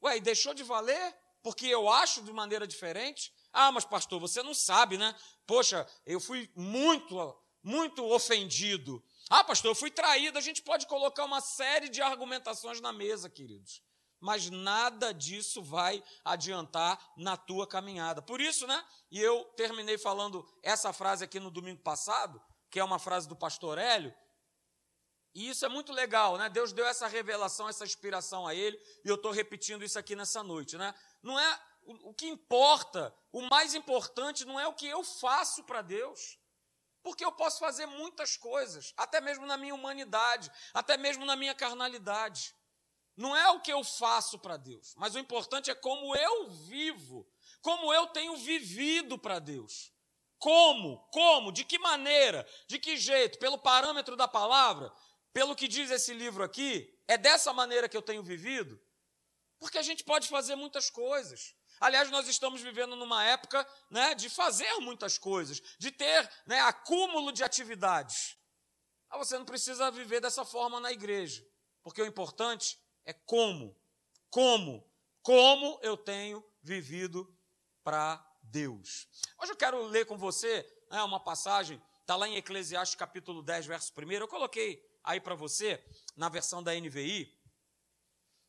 Ué, 0.01 0.17
e 0.17 0.19
deixou 0.19 0.51
de 0.53 0.63
valer? 0.63 1.15
Porque 1.43 1.67
eu 1.67 1.87
acho 1.87 2.23
de 2.23 2.33
maneira 2.33 2.65
diferente? 2.65 3.31
Ah, 3.53 3.71
mas 3.71 3.85
pastor, 3.85 4.19
você 4.19 4.41
não 4.41 4.55
sabe, 4.55 4.97
né? 4.97 5.15
Poxa, 5.45 5.87
eu 6.07 6.19
fui 6.19 6.51
muito, 6.55 7.39
muito 7.61 8.03
ofendido. 8.03 9.03
Ah, 9.29 9.43
pastor, 9.43 9.71
eu 9.71 9.75
fui 9.75 9.91
traído. 9.91 10.39
A 10.39 10.41
gente 10.41 10.63
pode 10.63 10.87
colocar 10.87 11.23
uma 11.23 11.39
série 11.39 11.87
de 11.87 12.01
argumentações 12.01 12.81
na 12.81 12.91
mesa, 12.91 13.29
queridos. 13.29 13.83
Mas 14.19 14.49
nada 14.49 15.13
disso 15.13 15.61
vai 15.63 16.03
adiantar 16.25 16.99
na 17.15 17.37
tua 17.37 17.67
caminhada. 17.67 18.23
Por 18.23 18.41
isso, 18.41 18.65
né? 18.65 18.83
E 19.11 19.19
eu 19.21 19.45
terminei 19.55 19.99
falando 19.99 20.45
essa 20.63 20.91
frase 20.91 21.23
aqui 21.23 21.39
no 21.39 21.51
domingo 21.51 21.81
passado, 21.81 22.41
que 22.69 22.79
é 22.79 22.83
uma 22.83 22.99
frase 22.99 23.27
do 23.27 23.35
pastor 23.35 23.77
Hélio. 23.77 24.13
E 25.33 25.49
isso 25.49 25.65
é 25.65 25.69
muito 25.69 25.93
legal, 25.93 26.37
né? 26.37 26.49
Deus 26.49 26.73
deu 26.73 26.85
essa 26.85 27.07
revelação, 27.07 27.69
essa 27.69 27.85
inspiração 27.85 28.47
a 28.47 28.55
ele, 28.55 28.77
e 29.05 29.07
eu 29.07 29.15
estou 29.15 29.31
repetindo 29.31 29.83
isso 29.83 29.97
aqui 29.99 30.15
nessa 30.15 30.41
noite, 30.41 30.77
né? 30.77 30.93
Não 31.21 31.39
é 31.39 31.61
o, 31.83 32.09
o 32.09 32.13
que 32.13 32.27
importa, 32.27 33.13
o 33.31 33.41
mais 33.43 33.73
importante 33.73 34.45
não 34.45 34.59
é 34.59 34.67
o 34.67 34.73
que 34.73 34.87
eu 34.87 35.03
faço 35.03 35.63
para 35.63 35.81
Deus. 35.81 36.37
Porque 37.01 37.23
eu 37.23 37.31
posso 37.31 37.59
fazer 37.59 37.85
muitas 37.85 38.35
coisas, 38.35 38.93
até 38.97 39.21
mesmo 39.21 39.45
na 39.45 39.55
minha 39.55 39.73
humanidade, 39.73 40.51
até 40.73 40.97
mesmo 40.97 41.25
na 41.25 41.35
minha 41.35 41.55
carnalidade. 41.55 42.53
Não 43.15 43.35
é 43.35 43.49
o 43.49 43.61
que 43.61 43.71
eu 43.71 43.83
faço 43.83 44.37
para 44.39 44.57
Deus, 44.57 44.93
mas 44.97 45.15
o 45.15 45.19
importante 45.19 45.71
é 45.71 45.75
como 45.75 46.15
eu 46.15 46.49
vivo, 46.49 47.27
como 47.61 47.93
eu 47.93 48.07
tenho 48.07 48.35
vivido 48.37 49.17
para 49.17 49.39
Deus. 49.39 49.93
Como? 50.39 50.97
Como? 51.11 51.51
De 51.51 51.63
que 51.63 51.77
maneira? 51.77 52.47
De 52.67 52.79
que 52.79 52.97
jeito? 52.97 53.37
Pelo 53.37 53.57
parâmetro 53.57 54.15
da 54.15 54.27
palavra? 54.27 54.91
Pelo 55.33 55.55
que 55.55 55.67
diz 55.67 55.91
esse 55.91 56.13
livro 56.13 56.43
aqui? 56.43 56.91
É 57.07 57.17
dessa 57.17 57.53
maneira 57.53 57.89
que 57.89 57.97
eu 57.97 58.01
tenho 58.01 58.23
vivido? 58.23 58.81
Porque 59.59 59.77
a 59.77 59.81
gente 59.81 60.03
pode 60.03 60.27
fazer 60.27 60.55
muitas 60.55 60.89
coisas. 60.89 61.53
Aliás, 61.79 62.09
nós 62.09 62.27
estamos 62.27 62.61
vivendo 62.61 62.95
numa 62.95 63.23
época 63.23 63.67
né, 63.89 64.15
de 64.15 64.29
fazer 64.29 64.71
muitas 64.79 65.17
coisas, 65.17 65.61
de 65.77 65.91
ter 65.91 66.29
né, 66.45 66.59
acúmulo 66.61 67.31
de 67.31 67.43
atividades. 67.43 68.37
Ah, 69.09 69.17
você 69.17 69.37
não 69.37 69.45
precisa 69.45 69.91
viver 69.91 70.21
dessa 70.21 70.45
forma 70.45 70.79
na 70.79 70.91
igreja, 70.91 71.45
porque 71.81 72.01
o 72.01 72.05
importante 72.05 72.79
é 73.05 73.13
como, 73.13 73.75
como, 74.29 74.87
como 75.21 75.79
eu 75.81 75.97
tenho 75.97 76.43
vivido 76.61 77.35
para 77.83 78.23
Deus. 78.51 79.07
Hoje 79.41 79.51
eu 79.51 79.55
quero 79.55 79.81
ler 79.85 80.05
com 80.05 80.17
você 80.17 80.65
né, 80.89 81.01
uma 81.03 81.19
passagem, 81.19 81.81
está 82.01 82.15
lá 82.15 82.27
em 82.27 82.35
Eclesiastes 82.35 82.95
capítulo 82.95 83.41
10, 83.41 83.65
verso 83.65 83.93
1. 83.97 84.11
Eu 84.11 84.27
coloquei 84.27 84.83
aí 85.03 85.19
para 85.19 85.35
você, 85.35 85.83
na 86.15 86.29
versão 86.29 86.61
da 86.61 86.73
NVI, 86.73 87.39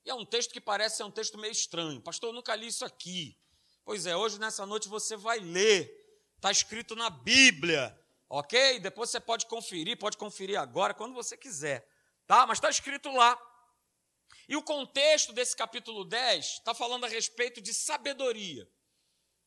e 0.05 0.11
é 0.11 0.15
um 0.15 0.25
texto 0.25 0.53
que 0.53 0.61
parece 0.61 0.97
ser 0.97 1.05
um 1.05 1.11
texto 1.11 1.37
meio 1.39 1.53
estranho. 1.53 2.01
Pastor, 2.01 2.31
eu 2.31 2.33
nunca 2.33 2.55
li 2.55 2.67
isso 2.67 2.85
aqui. 2.85 3.39
Pois 3.85 4.07
é, 4.07 4.17
hoje 4.17 4.39
nessa 4.39 4.65
noite 4.65 4.89
você 4.89 5.17
vai 5.17 5.39
ler. 5.39 5.95
Está 6.37 6.51
escrito 6.51 6.97
na 6.97 7.11
Bíblia, 7.11 7.95
ok? 8.27 8.81
Depois 8.81 9.11
você 9.11 9.21
pode 9.21 9.45
conferir, 9.45 9.99
pode 9.99 10.17
conferir 10.17 10.59
agora, 10.59 10.95
quando 10.95 11.13
você 11.13 11.37
quiser, 11.37 11.87
tá? 12.27 12.47
Mas 12.47 12.57
está 12.57 12.71
escrito 12.71 13.11
lá. 13.11 13.39
E 14.49 14.57
o 14.57 14.63
contexto 14.63 15.35
desse 15.35 15.55
capítulo 15.55 16.03
10 16.03 16.45
está 16.47 16.73
falando 16.73 17.05
a 17.05 17.09
respeito 17.09 17.61
de 17.61 17.75
sabedoria, 17.75 18.67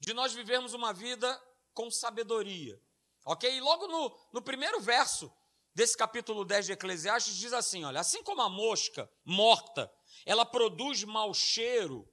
de 0.04 0.14
nós 0.14 0.34
vivermos 0.34 0.74
uma 0.74 0.92
vida 0.92 1.42
com 1.74 1.90
sabedoria, 1.90 2.78
ok? 3.24 3.50
E 3.50 3.62
logo 3.62 3.88
no, 3.88 4.20
no 4.34 4.42
primeiro 4.42 4.82
verso 4.82 5.32
desse 5.74 5.96
capítulo 5.96 6.44
10 6.44 6.66
de 6.66 6.72
Eclesiastes 6.74 7.38
diz 7.38 7.54
assim: 7.54 7.86
olha, 7.86 8.02
assim 8.02 8.22
como 8.22 8.42
a 8.42 8.50
mosca 8.50 9.10
morta, 9.24 9.90
ela 10.26 10.46
produz 10.46 11.06
mau 11.06 11.34
cheiro 11.34 12.06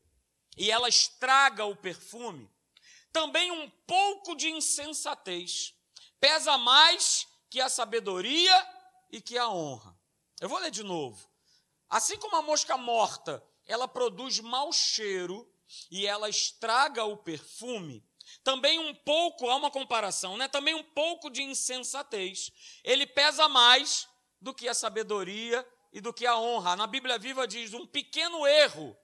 e 0.57 0.71
ela 0.71 0.89
estraga 0.89 1.65
o 1.65 1.75
perfume, 1.75 2.49
também 3.13 3.51
um 3.51 3.69
pouco 3.89 4.37
de 4.37 4.49
insensatez 4.49 5.75
pesa 6.21 6.57
mais 6.57 7.27
que 7.49 7.61
a 7.61 7.69
sabedoria 7.69 8.69
e 9.11 9.21
que 9.21 9.37
a 9.37 9.49
honra. 9.49 9.99
Eu 10.41 10.49
vou 10.49 10.61
ler 10.61 10.71
de 10.71 10.85
novo. 10.85 11.29
Assim 11.89 12.17
como 12.19 12.37
a 12.37 12.43
mosca 12.43 12.77
morta, 12.77 13.45
ela 13.67 13.89
produz 13.89 14.39
mau 14.39 14.73
cheiro 14.73 15.50
e 15.91 16.07
ela 16.07 16.29
estraga 16.29 17.05
o 17.05 17.17
perfume, 17.17 18.05
também 18.43 18.79
um 18.79 18.95
pouco, 18.95 19.49
há 19.49 19.57
uma 19.57 19.71
comparação, 19.71 20.37
né? 20.37 20.49
Também 20.49 20.75
um 20.75 20.83
pouco 20.83 21.31
de 21.31 21.43
insensatez. 21.43 22.51
Ele 22.85 23.07
pesa 23.07 23.49
mais 23.49 24.09
do 24.41 24.55
que 24.55 24.69
a 24.69 24.75
sabedoria 24.75 25.67
e 25.93 26.01
do 26.01 26.13
que 26.13 26.27
a 26.27 26.39
honra. 26.39 26.77
Na 26.77 26.87
Bíblia 26.87 27.19
Viva 27.19 27.47
diz: 27.47 27.75
um 27.75 27.87
pequeno 27.87 28.47
erro 28.47 28.97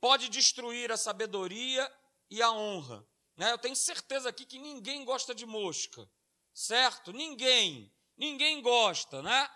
pode 0.00 0.28
destruir 0.28 0.92
a 0.92 0.96
sabedoria 0.96 1.90
e 2.30 2.42
a 2.42 2.50
honra. 2.50 3.06
Né? 3.36 3.52
Eu 3.52 3.58
tenho 3.58 3.76
certeza 3.76 4.28
aqui 4.28 4.44
que 4.44 4.58
ninguém 4.58 5.04
gosta 5.04 5.34
de 5.34 5.44
mosca, 5.44 6.08
certo? 6.54 7.12
Ninguém, 7.12 7.92
ninguém 8.16 8.62
gosta, 8.62 9.22
né? 9.22 9.50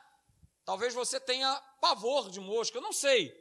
Talvez 0.64 0.93
você 0.93 1.19
tenha 1.19 1.55
pavor 1.81 2.31
de 2.31 2.40
mosca, 2.40 2.76
eu 2.76 2.83
não 2.83 2.93
sei, 2.93 3.33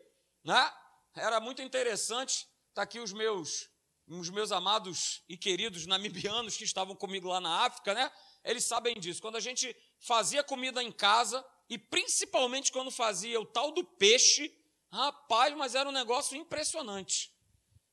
né? 0.43 0.73
Era 1.15 1.39
muito 1.39 1.61
interessante, 1.61 2.47
tá 2.73 2.83
aqui 2.83 2.99
os 2.99 3.13
meus 3.13 3.69
os 4.17 4.29
meus 4.29 4.51
amados 4.51 5.21
e 5.29 5.37
queridos 5.37 5.85
namibianos 5.85 6.57
que 6.57 6.63
estavam 6.63 6.95
comigo 6.95 7.27
lá 7.27 7.39
na 7.39 7.65
África, 7.65 7.93
né? 7.93 8.11
Eles 8.43 8.65
sabem 8.65 8.99
disso. 8.99 9.21
Quando 9.21 9.35
a 9.35 9.39
gente 9.39 9.75
fazia 9.99 10.43
comida 10.43 10.81
em 10.81 10.91
casa, 10.91 11.45
e 11.69 11.77
principalmente 11.77 12.71
quando 12.71 12.89
fazia 12.89 13.39
o 13.39 13.45
tal 13.45 13.71
do 13.71 13.83
peixe, 13.83 14.51
rapaz, 14.91 15.55
mas 15.55 15.75
era 15.75 15.87
um 15.87 15.91
negócio 15.91 16.35
impressionante. 16.35 17.31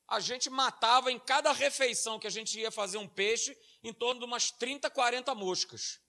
A 0.09 0.19
gente 0.21 0.49
matava 0.49 1.13
em 1.13 1.19
cada 1.19 1.53
refeição 1.53 2.19
que 2.19 2.27
a 2.27 2.31
gente 2.31 2.59
ia 2.59 2.71
fazer 2.71 2.97
um 2.97 3.09
peixe, 3.09 3.57
em 3.83 3.93
torno 3.93 4.21
de 4.21 4.27
umas 4.27 4.51
30, 4.51 4.89
40 4.89 5.35
moscas. 5.35 6.01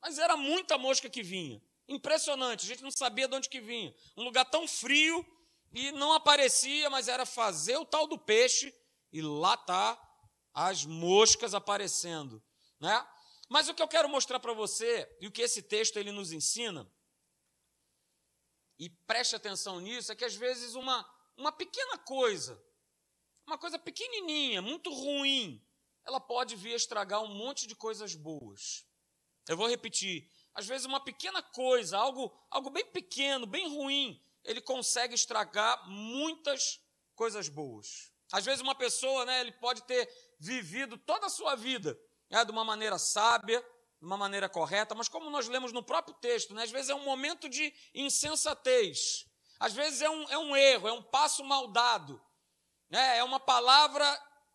Mas 0.00 0.18
era 0.18 0.36
muita 0.36 0.78
mosca 0.78 1.10
que 1.10 1.22
vinha. 1.22 1.60
Impressionante, 1.88 2.64
a 2.64 2.68
gente 2.68 2.82
não 2.82 2.90
sabia 2.90 3.26
de 3.26 3.34
onde 3.34 3.48
que 3.48 3.60
vinha. 3.60 3.92
Um 4.16 4.22
lugar 4.22 4.44
tão 4.44 4.68
frio 4.68 5.26
e 5.72 5.92
não 5.92 6.12
aparecia, 6.12 6.88
mas 6.90 7.08
era 7.08 7.26
fazer 7.26 7.76
o 7.76 7.84
tal 7.84 8.06
do 8.06 8.18
peixe 8.18 8.74
e 9.12 9.20
lá 9.20 9.56
tá 9.56 10.00
as 10.54 10.84
moscas 10.84 11.54
aparecendo, 11.54 12.42
né? 12.80 13.06
Mas 13.48 13.68
o 13.68 13.74
que 13.74 13.82
eu 13.82 13.88
quero 13.88 14.08
mostrar 14.08 14.40
para 14.40 14.52
você 14.52 15.08
e 15.20 15.26
o 15.26 15.32
que 15.32 15.42
esse 15.42 15.62
texto 15.62 15.98
ele 15.98 16.10
nos 16.10 16.32
ensina 16.32 16.90
e 18.78 18.90
preste 19.06 19.36
atenção 19.36 19.80
nisso 19.80 20.10
é 20.10 20.16
que 20.16 20.24
às 20.24 20.34
vezes 20.34 20.74
uma 20.74 21.06
uma 21.36 21.52
pequena 21.52 21.98
coisa, 21.98 22.60
uma 23.46 23.58
coisa 23.58 23.78
pequenininha, 23.78 24.62
muito 24.62 24.90
ruim, 24.92 25.62
ela 26.04 26.18
pode 26.18 26.56
vir 26.56 26.72
a 26.72 26.76
estragar 26.76 27.22
um 27.22 27.34
monte 27.34 27.66
de 27.66 27.76
coisas 27.76 28.14
boas. 28.14 28.86
Eu 29.48 29.56
vou 29.56 29.68
repetir. 29.68 30.30
Às 30.54 30.66
vezes 30.66 30.86
uma 30.86 31.00
pequena 31.00 31.42
coisa, 31.42 31.98
algo, 31.98 32.32
algo 32.50 32.70
bem 32.70 32.86
pequeno, 32.86 33.46
bem 33.46 33.68
ruim, 33.68 34.20
ele 34.46 34.60
consegue 34.60 35.14
estragar 35.14 35.88
muitas 35.88 36.80
coisas 37.14 37.48
boas. 37.48 38.10
Às 38.32 38.44
vezes 38.44 38.60
uma 38.60 38.74
pessoa, 38.74 39.24
né, 39.24 39.40
ele 39.40 39.52
pode 39.52 39.82
ter 39.82 40.08
vivido 40.38 40.96
toda 40.96 41.26
a 41.26 41.30
sua 41.30 41.54
vida 41.54 41.98
né, 42.30 42.44
de 42.44 42.50
uma 42.50 42.64
maneira 42.64 42.98
sábia, 42.98 43.60
de 44.00 44.06
uma 44.06 44.16
maneira 44.16 44.48
correta, 44.48 44.94
mas 44.94 45.08
como 45.08 45.30
nós 45.30 45.48
lemos 45.48 45.72
no 45.72 45.82
próprio 45.82 46.14
texto, 46.14 46.54
né, 46.54 46.62
às 46.62 46.70
vezes 46.70 46.90
é 46.90 46.94
um 46.94 47.04
momento 47.04 47.48
de 47.48 47.72
insensatez, 47.94 49.26
às 49.58 49.72
vezes 49.72 50.02
é 50.02 50.10
um, 50.10 50.30
é 50.30 50.38
um 50.38 50.56
erro, 50.56 50.88
é 50.88 50.92
um 50.92 51.02
passo 51.02 51.44
mal 51.44 51.68
dado, 51.68 52.20
né, 52.90 53.18
é 53.18 53.24
uma 53.24 53.40
palavra 53.40 54.04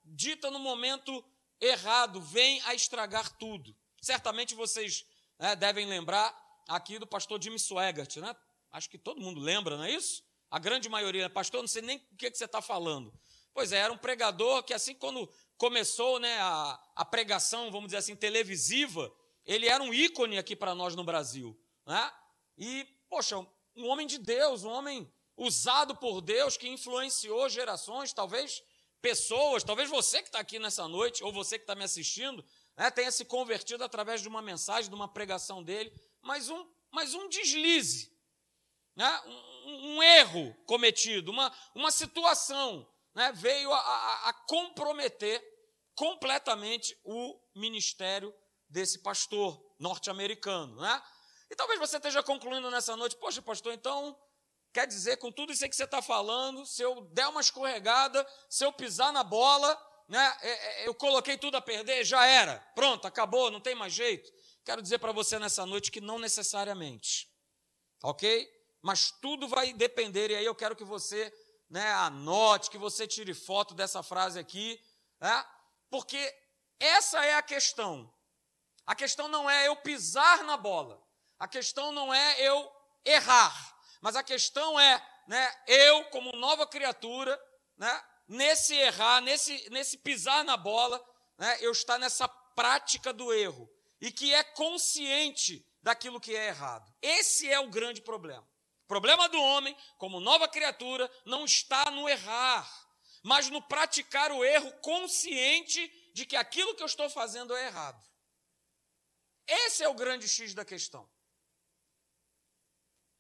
dita 0.04 0.50
no 0.52 0.60
momento 0.60 1.24
errado, 1.60 2.22
vem 2.22 2.62
a 2.66 2.74
estragar 2.74 3.30
tudo. 3.38 3.76
Certamente 4.02 4.56
vocês 4.56 5.06
né, 5.38 5.56
devem 5.56 5.86
lembrar 5.86 6.36
aqui 6.68 6.98
do 6.98 7.06
pastor 7.06 7.42
Jimmy 7.42 7.60
Swaggart, 7.60 8.18
né? 8.18 8.36
Acho 8.72 8.90
que 8.90 8.98
todo 8.98 9.22
mundo 9.22 9.40
lembra, 9.40 9.76
não 9.76 9.84
é 9.84 9.92
isso? 9.92 10.24
A 10.50 10.60
grande 10.60 10.88
maioria, 10.90 11.30
pastor, 11.30 11.62
não 11.62 11.68
sei 11.68 11.82
nem 11.82 11.98
o 11.98 12.16
que, 12.16 12.30
você 12.30 12.46
está 12.46 12.62
falando. 12.62 13.14
Pois 13.54 13.72
é, 13.72 13.78
era 13.78 13.92
um 13.92 13.98
pregador 13.98 14.64
que, 14.64 14.74
assim, 14.74 14.94
quando 14.96 15.30
começou 15.58 16.20
né, 16.20 16.38
a, 16.40 16.80
a 16.96 17.06
pregação, 17.06 17.72
vamos 17.72 17.88
dizer 17.88 17.98
assim, 17.98 18.16
televisiva, 18.16 19.14
ele 19.46 19.68
era 19.68 19.84
um 19.84 19.94
ícone 19.94 20.38
aqui 20.38 20.56
para 20.56 20.74
nós 20.74 20.96
no 20.96 21.04
Brasil. 21.04 21.60
Né? 21.86 22.12
E, 22.58 22.88
poxa, 23.10 23.38
um 23.76 23.88
homem 23.88 24.08
de 24.08 24.18
Deus, 24.18 24.64
um 24.64 24.70
homem 24.70 25.12
usado 25.36 25.96
por 25.96 26.22
Deus, 26.22 26.56
que 26.56 26.68
influenciou 26.68 27.50
gerações, 27.50 28.14
talvez 28.14 28.62
pessoas, 29.02 29.64
talvez 29.64 29.90
você 29.90 30.22
que 30.22 30.28
está 30.28 30.40
aqui 30.40 30.60
nessa 30.60 30.88
noite, 30.88 31.24
ou 31.24 31.34
você 31.34 31.58
que 31.58 31.64
está 31.64 31.76
me 31.76 31.84
assistindo, 31.84 32.46
né, 32.78 32.92
tenha 32.92 33.12
se 33.12 33.26
convertido 33.26 33.84
através 33.84 34.22
de 34.22 34.28
uma 34.28 34.42
mensagem, 34.42 34.90
de 34.90 34.96
uma 34.96 35.08
pregação 35.08 35.64
dele, 35.64 35.92
mas 36.22 36.50
um, 36.50 36.66
mas 36.92 37.14
um 37.14 37.28
deslize, 37.28 38.11
né, 39.02 39.22
um, 39.26 39.96
um 39.96 40.04
erro 40.04 40.56
cometido, 40.68 41.32
uma, 41.32 41.52
uma 41.74 41.90
situação 41.90 42.88
né, 43.16 43.32
veio 43.34 43.74
a, 43.74 43.80
a, 43.80 44.30
a 44.30 44.34
comprometer 44.34 45.44
completamente 45.96 46.96
o 47.04 47.40
ministério 47.56 48.32
desse 48.70 49.00
pastor 49.00 49.60
norte-americano. 49.80 50.80
Né? 50.80 51.04
E 51.50 51.56
talvez 51.56 51.80
você 51.80 51.98
esteja 51.98 52.22
concluindo 52.22 52.70
nessa 52.70 52.96
noite, 52.96 53.18
poxa, 53.18 53.42
pastor, 53.42 53.74
então 53.74 54.16
quer 54.72 54.86
dizer, 54.86 55.18
com 55.18 55.32
tudo 55.32 55.52
isso 55.52 55.68
que 55.68 55.76
você 55.76 55.84
está 55.84 56.02
falando, 56.02 56.64
se 56.64 56.84
eu 56.84 57.02
der 57.12 57.28
uma 57.28 57.42
escorregada, 57.42 58.26
se 58.48 58.64
eu 58.64 58.72
pisar 58.72 59.12
na 59.12 59.24
bola, 59.24 59.76
né, 60.08 60.38
é, 60.42 60.50
é, 60.84 60.88
eu 60.88 60.94
coloquei 60.94 61.40
tudo 61.40 61.58
a 61.58 61.62
perder, 61.62 62.06
já 62.06 62.24
era, 62.26 62.60
pronto, 62.76 63.08
acabou, 63.08 63.50
não 63.50 63.60
tem 63.60 63.74
mais 63.74 63.94
jeito. 63.94 64.32
Quero 64.64 64.80
dizer 64.80 65.00
para 65.00 65.12
você 65.12 65.40
nessa 65.40 65.66
noite 65.66 65.92
que 65.92 66.00
não 66.00 66.20
necessariamente, 66.20 67.28
ok? 68.04 68.61
Mas 68.82 69.12
tudo 69.12 69.48
vai 69.48 69.74
depender, 69.74 70.32
e 70.32 70.36
aí 70.36 70.46
eu 70.46 70.56
quero 70.56 70.76
que 70.76 70.84
você 70.84 71.32
né, 71.70 71.94
anote, 71.94 72.70
que 72.70 72.78
você 72.78 73.08
tire 73.08 73.34
foto 73.34 73.74
dessa 73.74 74.02
frase 74.02 74.40
aqui, 74.40 74.80
né, 75.20 75.46
porque 75.90 76.36
essa 76.80 77.24
é 77.24 77.36
a 77.36 77.42
questão. 77.42 78.12
A 78.86 78.96
questão 78.96 79.28
não 79.28 79.50
é 79.50 79.68
eu 79.68 79.76
pisar 79.78 80.44
na 80.44 80.58
bola, 80.58 81.02
a 81.38 81.48
questão 81.48 81.92
não 81.92 82.14
é 82.14 82.42
eu 82.42 82.70
errar, 83.06 83.78
mas 84.02 84.16
a 84.16 84.24
questão 84.24 84.80
é 84.80 85.02
né, 85.28 85.64
eu, 85.68 86.04
como 86.06 86.32
nova 86.34 86.66
criatura, 86.66 87.40
né, 87.78 88.04
nesse 88.28 88.76
errar, 88.76 89.22
nesse, 89.22 89.70
nesse 89.70 89.98
pisar 90.00 90.44
na 90.44 90.58
bola, 90.58 91.02
né, 91.38 91.58
eu 91.62 91.72
estar 91.72 92.00
nessa 92.00 92.28
prática 92.28 93.14
do 93.14 93.32
erro 93.32 93.70
e 94.02 94.12
que 94.12 94.34
é 94.34 94.44
consciente 94.44 95.66
daquilo 95.82 96.20
que 96.20 96.36
é 96.36 96.48
errado. 96.48 96.92
Esse 97.02 97.50
é 97.50 97.60
o 97.60 97.70
grande 97.70 98.02
problema 98.02 98.51
problema 98.92 99.30
do 99.30 99.42
homem, 99.42 99.74
como 99.98 100.20
nova 100.20 100.50
criatura, 100.50 101.10
não 101.26 101.46
está 101.46 101.90
no 101.92 102.10
errar, 102.10 102.70
mas 103.24 103.50
no 103.50 103.62
praticar 103.62 104.34
o 104.34 104.44
erro 104.44 104.70
consciente 104.82 106.12
de 106.14 106.26
que 106.26 106.36
aquilo 106.36 106.76
que 106.76 106.84
eu 106.84 106.88
estou 106.88 107.10
fazendo 107.10 107.56
é 107.56 107.68
errado. 107.68 108.04
Esse 109.48 109.82
é 109.82 109.88
o 109.88 109.94
grande 109.94 110.28
X 110.28 110.54
da 110.54 110.66
questão. 110.66 111.10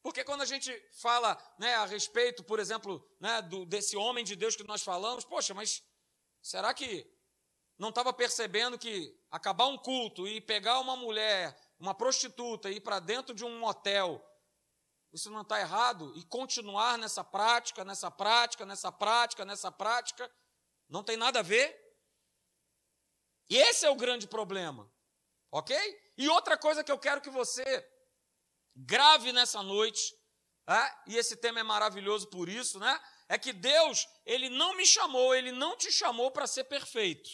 Porque 0.03 0.25
quando 0.25 0.41
a 0.41 0.45
gente 0.45 0.69
fala 0.91 1.41
né, 1.57 1.73
a 1.75 1.85
respeito, 1.85 2.43
por 2.43 2.59
exemplo, 2.59 3.09
né, 3.17 3.41
do, 3.41 3.65
desse 3.65 3.95
homem 3.95 4.25
de 4.25 4.35
Deus 4.35 4.57
que 4.57 4.65
nós 4.65 4.81
falamos, 4.83 5.23
poxa, 5.23 5.53
mas 5.53 5.81
será 6.41 6.73
que 6.73 7.09
não 7.77 7.89
estava 7.89 8.11
percebendo 8.11 8.77
que 8.77 9.17
acabar 9.31 9.67
um 9.67 9.77
culto 9.77 10.27
e 10.27 10.41
pegar 10.41 10.81
uma 10.81 10.97
mulher, 10.97 11.57
uma 11.79 11.95
prostituta, 11.95 12.69
e 12.69 12.75
ir 12.75 12.81
para 12.81 12.99
dentro 12.99 13.33
de 13.33 13.45
um 13.45 13.57
motel 13.57 14.21
isso 15.11 15.29
não 15.29 15.41
está 15.41 15.59
errado, 15.59 16.13
e 16.15 16.23
continuar 16.25 16.97
nessa 16.97 17.23
prática, 17.23 17.83
nessa 17.83 18.09
prática, 18.09 18.65
nessa 18.65 18.91
prática, 18.91 19.45
nessa 19.45 19.71
prática, 19.71 20.31
não 20.87 21.03
tem 21.03 21.17
nada 21.17 21.39
a 21.39 21.43
ver. 21.43 21.77
E 23.49 23.57
esse 23.57 23.85
é 23.85 23.89
o 23.89 23.95
grande 23.95 24.27
problema, 24.27 24.89
ok? 25.51 25.77
E 26.17 26.29
outra 26.29 26.57
coisa 26.57 26.83
que 26.83 26.91
eu 26.91 26.99
quero 26.99 27.21
que 27.21 27.29
você 27.29 27.63
grave 28.75 29.33
nessa 29.33 29.61
noite, 29.61 30.15
é, 30.67 30.95
e 31.07 31.17
esse 31.17 31.35
tema 31.35 31.59
é 31.59 31.63
maravilhoso 31.63 32.27
por 32.29 32.47
isso, 32.47 32.79
né? 32.79 32.99
É 33.27 33.37
que 33.37 33.51
Deus, 33.51 34.07
Ele 34.25 34.49
não 34.49 34.75
me 34.75 34.85
chamou, 34.85 35.35
Ele 35.35 35.51
não 35.51 35.75
te 35.75 35.91
chamou 35.91 36.31
para 36.31 36.47
ser 36.47 36.65
perfeito. 36.65 37.29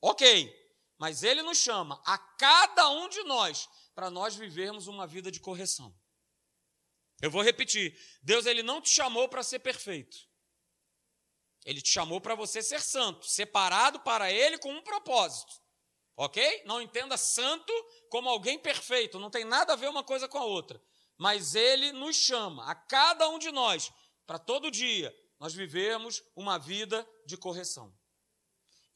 Ok, 0.00 0.54
mas 0.98 1.22
ele 1.22 1.42
nos 1.42 1.58
chama 1.58 2.00
a 2.04 2.18
cada 2.18 2.88
um 2.90 3.08
de 3.08 3.22
nós 3.24 3.68
para 3.94 4.10
nós 4.10 4.34
vivermos 4.34 4.86
uma 4.86 5.06
vida 5.06 5.30
de 5.30 5.40
correção. 5.40 5.94
Eu 7.20 7.30
vou 7.30 7.42
repetir: 7.42 7.98
Deus 8.22 8.46
ele 8.46 8.62
não 8.62 8.80
te 8.80 8.90
chamou 8.90 9.28
para 9.28 9.42
ser 9.42 9.60
perfeito. 9.60 10.16
Ele 11.64 11.82
te 11.82 11.90
chamou 11.90 12.20
para 12.20 12.34
você 12.34 12.62
ser 12.62 12.80
santo, 12.80 13.26
separado 13.26 14.00
para 14.00 14.30
ele 14.30 14.58
com 14.58 14.72
um 14.72 14.82
propósito. 14.82 15.52
Ok? 16.16 16.62
Não 16.64 16.80
entenda 16.80 17.16
santo 17.16 17.72
como 18.08 18.28
alguém 18.28 18.58
perfeito, 18.58 19.18
não 19.18 19.30
tem 19.30 19.44
nada 19.44 19.72
a 19.72 19.76
ver 19.76 19.88
uma 19.88 20.04
coisa 20.04 20.28
com 20.28 20.38
a 20.38 20.44
outra. 20.44 20.80
Mas 21.18 21.54
ele 21.54 21.92
nos 21.92 22.16
chama, 22.16 22.70
a 22.70 22.74
cada 22.74 23.28
um 23.28 23.38
de 23.38 23.50
nós, 23.50 23.92
para 24.26 24.38
todo 24.38 24.70
dia 24.70 25.14
nós 25.38 25.52
vivemos 25.52 26.22
uma 26.34 26.58
vida 26.58 27.06
de 27.26 27.36
correção. 27.36 27.94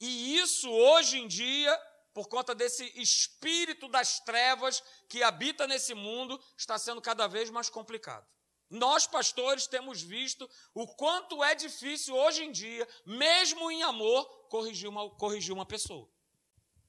E 0.00 0.38
isso 0.38 0.70
hoje 0.70 1.18
em 1.18 1.28
dia, 1.28 1.78
por 2.12 2.28
conta 2.28 2.54
desse 2.54 2.84
espírito 3.00 3.88
das 3.88 4.20
trevas 4.20 4.82
que 5.08 5.22
habita 5.22 5.66
nesse 5.66 5.94
mundo, 5.94 6.40
está 6.56 6.78
sendo 6.78 7.00
cada 7.00 7.26
vez 7.26 7.50
mais 7.50 7.70
complicado. 7.70 8.26
Nós, 8.70 9.04
pastores, 9.04 9.66
temos 9.66 10.00
visto 10.00 10.48
o 10.72 10.86
quanto 10.86 11.42
é 11.42 11.56
difícil 11.56 12.14
hoje 12.14 12.44
em 12.44 12.52
dia, 12.52 12.88
mesmo 13.04 13.68
em 13.68 13.82
amor, 13.82 14.24
corrigir 14.48 14.88
uma, 14.88 15.10
corrigir 15.10 15.52
uma 15.52 15.66
pessoa. 15.66 16.08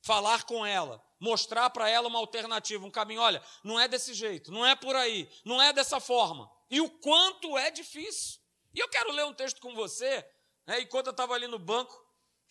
Falar 0.04 0.44
com 0.44 0.64
ela, 0.64 1.04
mostrar 1.20 1.70
para 1.72 1.90
ela 1.90 2.08
uma 2.08 2.20
alternativa, 2.20 2.86
um 2.86 2.92
caminho. 2.92 3.22
Olha, 3.22 3.44
não 3.64 3.80
é 3.80 3.88
desse 3.88 4.14
jeito, 4.14 4.52
não 4.52 4.66
é 4.66 4.76
por 4.76 4.96
aí, 4.96 5.28
não 5.44 5.60
é 5.60 5.74
dessa 5.74 6.00
forma. 6.00 6.52
E 6.70 6.80
o 6.80 6.90
quanto 6.90 7.58
é 7.58 7.72
difícil. 7.72 8.40
E 8.74 8.80
eu 8.80 8.88
quero 8.88 9.12
ler 9.12 9.26
um 9.26 9.34
texto 9.34 9.60
com 9.60 9.74
você, 9.74 10.26
né, 10.68 10.82
enquanto 10.82 11.08
eu 11.08 11.12
estava 11.12 11.34
ali 11.34 11.48
no 11.48 11.60
banco, 11.60 12.00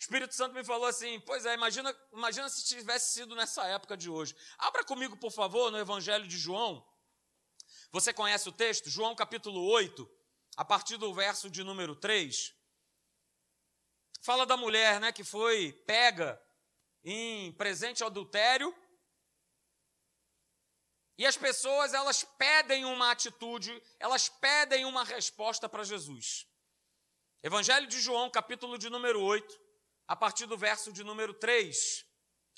Espírito 0.01 0.33
Santo 0.33 0.55
me 0.55 0.63
falou 0.63 0.87
assim: 0.87 1.19
Pois 1.19 1.45
é, 1.45 1.53
imagina, 1.53 1.95
imagina 2.11 2.49
se 2.49 2.65
tivesse 2.65 3.13
sido 3.13 3.35
nessa 3.35 3.63
época 3.67 3.95
de 3.95 4.09
hoje. 4.09 4.35
Abra 4.57 4.83
comigo, 4.83 5.15
por 5.15 5.31
favor, 5.31 5.71
no 5.71 5.77
Evangelho 5.77 6.27
de 6.27 6.39
João. 6.39 6.83
Você 7.91 8.11
conhece 8.11 8.49
o 8.49 8.51
texto? 8.51 8.89
João 8.89 9.15
capítulo 9.15 9.63
8, 9.63 10.09
a 10.57 10.65
partir 10.65 10.97
do 10.97 11.13
verso 11.13 11.51
de 11.51 11.63
número 11.63 11.95
3. 11.95 12.51
Fala 14.23 14.43
da 14.43 14.57
mulher 14.57 14.99
né, 14.99 15.11
que 15.11 15.23
foi 15.23 15.71
pega 15.85 16.41
em 17.03 17.51
presente 17.53 18.03
adultério. 18.03 18.75
E 21.15 21.27
as 21.27 21.37
pessoas, 21.37 21.93
elas 21.93 22.23
pedem 22.39 22.85
uma 22.85 23.11
atitude, 23.11 23.79
elas 23.99 24.29
pedem 24.29 24.83
uma 24.83 25.03
resposta 25.03 25.69
para 25.69 25.83
Jesus. 25.83 26.47
Evangelho 27.43 27.85
de 27.85 28.01
João, 28.01 28.31
capítulo 28.31 28.79
de 28.79 28.89
número 28.89 29.21
8, 29.21 29.70
a 30.07 30.15
partir 30.15 30.45
do 30.45 30.57
verso 30.57 30.91
de 30.91 31.03
número 31.03 31.33
3. 31.33 32.05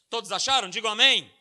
Todos 0.10 0.32
acharam? 0.32 0.70
Digam 0.70 0.92
amém. 0.92 1.32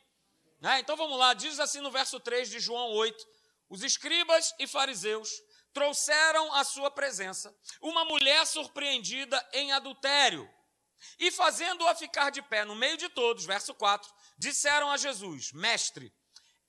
Né? 0.60 0.80
Então 0.80 0.96
vamos 0.96 1.18
lá, 1.18 1.34
diz 1.34 1.58
assim 1.58 1.80
no 1.80 1.90
verso 1.90 2.20
3 2.20 2.48
de 2.48 2.60
João 2.60 2.90
8: 2.92 3.26
Os 3.68 3.82
escribas 3.82 4.54
e 4.58 4.66
fariseus 4.66 5.30
trouxeram 5.72 6.52
à 6.54 6.64
sua 6.64 6.90
presença 6.90 7.54
uma 7.80 8.04
mulher 8.04 8.46
surpreendida 8.46 9.44
em 9.52 9.72
adultério. 9.72 10.48
E 11.18 11.32
fazendo-a 11.32 11.94
ficar 11.94 12.30
de 12.30 12.40
pé 12.42 12.64
no 12.64 12.76
meio 12.76 12.96
de 12.96 13.08
todos, 13.08 13.44
verso 13.44 13.74
4, 13.74 14.08
disseram 14.38 14.90
a 14.90 14.96
Jesus: 14.96 15.52
Mestre, 15.52 16.14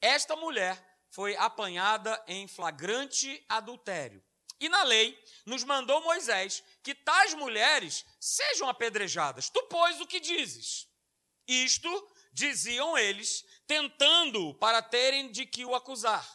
esta 0.01 0.35
mulher 0.35 0.83
foi 1.11 1.35
apanhada 1.35 2.21
em 2.27 2.47
flagrante 2.47 3.45
adultério. 3.47 4.23
E 4.63 4.69
na 4.69 4.81
lei 4.83 5.21
nos 5.45 5.65
mandou 5.65 6.01
Moisés 6.01 6.63
que 6.81 6.95
tais 6.95 7.33
mulheres 7.33 8.05
sejam 8.17 8.69
apedrejadas. 8.69 9.49
Tu, 9.49 9.61
pois, 9.63 9.99
o 9.99 10.07
que 10.07 10.21
dizes? 10.21 10.87
Isto 11.45 11.89
diziam 12.31 12.97
eles, 12.97 13.43
tentando 13.67 14.53
para 14.53 14.81
terem 14.81 15.29
de 15.29 15.45
que 15.45 15.65
o 15.65 15.75
acusar. 15.75 16.25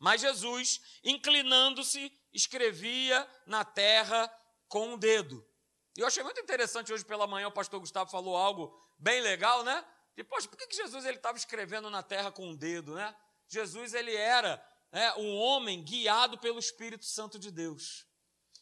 Mas 0.00 0.22
Jesus, 0.22 0.80
inclinando-se, 1.04 2.10
escrevia 2.32 3.30
na 3.46 3.66
terra 3.66 4.34
com 4.66 4.88
o 4.88 4.92
um 4.94 4.98
dedo. 4.98 5.46
E 5.94 6.00
eu 6.00 6.06
achei 6.06 6.22
muito 6.22 6.40
interessante 6.40 6.90
hoje 6.90 7.04
pela 7.04 7.26
manhã 7.26 7.48
o 7.48 7.52
pastor 7.52 7.80
Gustavo 7.80 8.10
falou 8.10 8.34
algo 8.34 8.74
bem 8.98 9.20
legal, 9.20 9.62
né? 9.62 9.84
E, 10.16 10.24
poxa, 10.24 10.48
por 10.48 10.56
que, 10.56 10.74
Jesus 10.74 11.04
estava 11.04 11.36
escrevendo 11.36 11.90
na 11.90 12.02
terra 12.02 12.32
com 12.32 12.46
o 12.46 12.50
um 12.52 12.56
dedo, 12.56 12.94
né? 12.94 13.14
Jesus 13.46 13.92
ele 13.92 14.16
era 14.16 14.56
né, 14.94 15.12
um 15.16 15.34
homem 15.34 15.82
guiado 15.82 16.38
pelo 16.38 16.60
Espírito 16.60 17.04
Santo 17.04 17.36
de 17.36 17.50
Deus. 17.50 18.06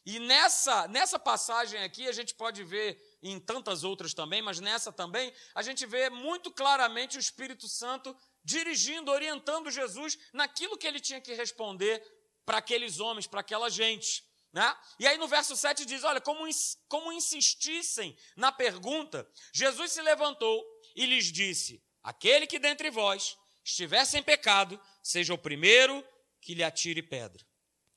E 0.05 0.19
nessa, 0.19 0.89
nessa 0.89 1.19
passagem 1.19 1.81
aqui, 1.85 2.09
a 2.09 2.13
gente 2.13 2.35
pode 2.35 2.65
ver 2.65 2.99
em 3.23 3.39
tantas 3.39 3.85
outras 3.85 4.15
também, 4.15 4.41
mas 4.41 4.59
nessa 4.59 4.91
também, 4.91 5.33
a 5.55 5.63
gente 5.63 5.85
vê 5.85 6.09
muito 6.09 6.51
claramente 6.51 7.19
o 7.19 7.21
Espírito 7.21 7.69
Santo 7.69 8.17
dirigindo, 8.43 9.13
orientando 9.13 9.71
Jesus 9.71 10.19
naquilo 10.33 10.79
que 10.79 10.87
ele 10.87 10.99
tinha 10.99 11.21
que 11.21 11.35
responder 11.35 12.03
para 12.47 12.59
aqueles 12.59 12.99
homens, 12.99 13.27
para 13.27 13.41
aquela 13.41 13.69
gente. 13.69 14.25
Né? 14.55 14.77
E 14.99 15.07
aí 15.07 15.19
no 15.19 15.29
verso 15.29 15.55
7 15.55 15.85
diz: 15.85 16.03
Olha, 16.03 16.21
como, 16.21 16.49
como 16.89 17.13
insistissem 17.13 18.17
na 18.37 18.51
pergunta, 18.51 19.29
Jesus 19.53 19.93
se 19.93 20.01
levantou 20.01 20.65
e 20.97 21.05
lhes 21.05 21.27
disse: 21.27 21.83
Aquele 22.03 22.47
que 22.47 22.59
dentre 22.59 22.91
vós 22.91 23.37
estiver 23.63 24.05
sem 24.05 24.23
pecado, 24.23 24.81
seja 25.03 25.33
o 25.33 25.39
primeiro 25.39 26.05
que 26.43 26.55
lhe 26.55 26.63
atire 26.63 27.03
pedra. 27.03 27.43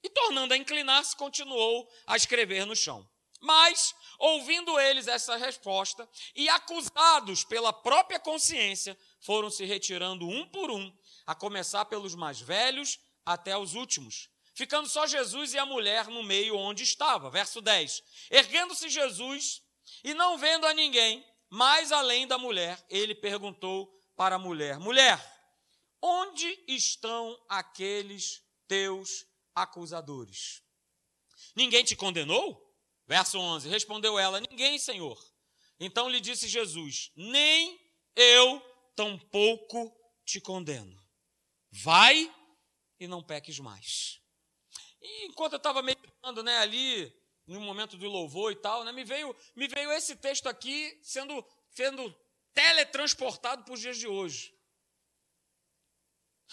E 0.01 0.09
tornando 0.09 0.53
a 0.53 0.57
inclinar-se, 0.57 1.17
continuou 1.17 1.91
a 2.05 2.15
escrever 2.15 2.65
no 2.65 2.75
chão. 2.75 3.05
Mas, 3.41 3.93
ouvindo 4.17 4.79
eles 4.79 5.07
essa 5.07 5.35
resposta 5.35 6.07
e 6.35 6.47
acusados 6.47 7.43
pela 7.43 7.73
própria 7.73 8.19
consciência, 8.19 8.97
foram 9.19 9.49
se 9.49 9.65
retirando 9.65 10.27
um 10.27 10.47
por 10.47 10.71
um, 10.71 10.95
a 11.25 11.35
começar 11.35 11.85
pelos 11.85 12.15
mais 12.15 12.39
velhos 12.39 12.99
até 13.25 13.57
os 13.57 13.73
últimos, 13.73 14.29
ficando 14.53 14.87
só 14.87 15.05
Jesus 15.07 15.53
e 15.53 15.57
a 15.57 15.65
mulher 15.65 16.07
no 16.07 16.23
meio 16.23 16.55
onde 16.55 16.83
estava. 16.83 17.29
Verso 17.29 17.59
10. 17.59 18.03
Erguendo-se 18.29 18.89
Jesus 18.89 19.61
e 20.03 20.13
não 20.13 20.37
vendo 20.37 20.65
a 20.65 20.73
ninguém, 20.73 21.25
mais 21.49 21.91
além 21.91 22.27
da 22.27 22.37
mulher, 22.37 22.83
ele 22.89 23.15
perguntou 23.15 23.91
para 24.15 24.35
a 24.35 24.39
mulher: 24.39 24.79
Mulher, 24.79 25.19
onde 26.05 26.63
estão 26.67 27.43
aqueles 27.49 28.43
teus 28.67 29.25
acusadores? 29.55 30.61
Ninguém 31.55 31.83
te 31.83 31.95
condenou? 31.95 32.63
Verso 33.07 33.39
11: 33.39 33.67
Respondeu 33.67 34.19
ela: 34.19 34.39
Ninguém, 34.39 34.77
Senhor. 34.77 35.19
Então 35.79 36.07
lhe 36.07 36.21
disse 36.21 36.47
Jesus: 36.47 37.11
Nem 37.15 37.79
eu 38.15 38.61
tampouco 38.95 39.91
te 40.23 40.39
condeno. 40.39 40.95
Vai 41.71 42.33
e 42.99 43.07
não 43.07 43.23
peques 43.23 43.59
mais. 43.59 44.21
E 45.01 45.25
enquanto 45.25 45.53
eu 45.53 45.57
estava 45.57 45.81
meditando 45.81 46.41
né, 46.41 46.57
ali, 46.59 47.13
no 47.45 47.59
momento 47.59 47.97
do 47.97 48.07
louvor 48.07 48.51
e 48.51 48.55
tal, 48.55 48.83
né, 48.83 48.91
me, 48.91 49.03
veio, 49.03 49.35
me 49.55 49.67
veio 49.67 49.91
esse 49.91 50.15
texto 50.15 50.47
aqui 50.47 50.97
sendo, 51.03 51.45
sendo 51.69 52.15
teletransportado 52.53 53.63
para 53.63 53.73
os 53.73 53.79
dias 53.79 53.97
de 53.97 54.07
hoje. 54.07 54.54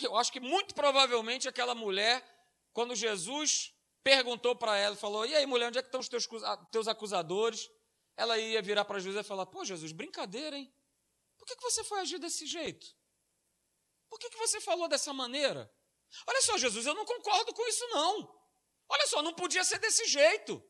Eu 0.01 0.17
acho 0.17 0.33
que 0.33 0.41
muito 0.41 0.75
provavelmente 0.75 1.49
aquela 1.49 1.75
mulher, 1.75 2.25
quando 2.73 2.95
Jesus 2.95 3.75
perguntou 4.03 4.57
para 4.57 4.77
ela, 4.77 4.97
falou: 4.97 5.27
E 5.27 5.35
aí, 5.35 5.47
mulher, 5.47 5.69
onde 5.69 5.79
é 5.79 5.83
que 5.83 5.89
estão 5.89 6.01
os 6.01 6.09
teus, 6.09 6.27
teus 6.71 6.89
acusadores? 6.89 7.69
Ela 8.17 8.39
ia 8.39 8.63
virar 8.63 8.85
para 8.85 8.99
Jesus 8.99 9.25
e 9.25 9.29
falar: 9.29 9.47
Pô, 9.47 9.65
Jesus, 9.65 9.93
brincadeira, 9.93 10.57
hein? 10.57 10.73
Por 11.39 11.47
que, 11.47 11.57
que 11.57 11.63
você 11.63 11.83
foi 11.85 12.01
agir 12.01 12.19
desse 12.19 12.47
jeito? 12.47 12.87
Por 14.09 14.19
que, 14.19 14.31
que 14.31 14.39
você 14.39 14.61
falou 14.61 14.89
dessa 14.89 15.13
maneira? 15.13 15.73
Olha 16.27 16.43
só, 16.43 16.59
Jesus, 16.59 16.87
eu 16.87 16.95
não 16.95 17.05
concordo 17.05 17.53
com 17.55 17.67
isso, 17.67 17.87
não. 17.89 18.43
Olha 18.89 19.07
só, 19.07 19.23
não 19.23 19.33
podia 19.33 19.65
ser 19.65 19.79
desse 19.79 20.05
jeito. 20.07 20.63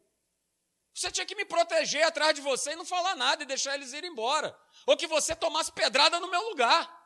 Você 0.94 1.10
tinha 1.10 1.26
que 1.26 1.34
me 1.34 1.44
proteger 1.44 2.04
atrás 2.04 2.34
de 2.34 2.40
você 2.40 2.72
e 2.72 2.76
não 2.76 2.84
falar 2.84 3.16
nada 3.16 3.42
e 3.42 3.46
deixar 3.46 3.74
eles 3.74 3.92
ir 3.92 4.04
embora. 4.04 4.56
Ou 4.86 4.96
que 4.96 5.06
você 5.06 5.34
tomasse 5.34 5.72
pedrada 5.72 6.20
no 6.20 6.30
meu 6.30 6.40
lugar. 6.50 7.01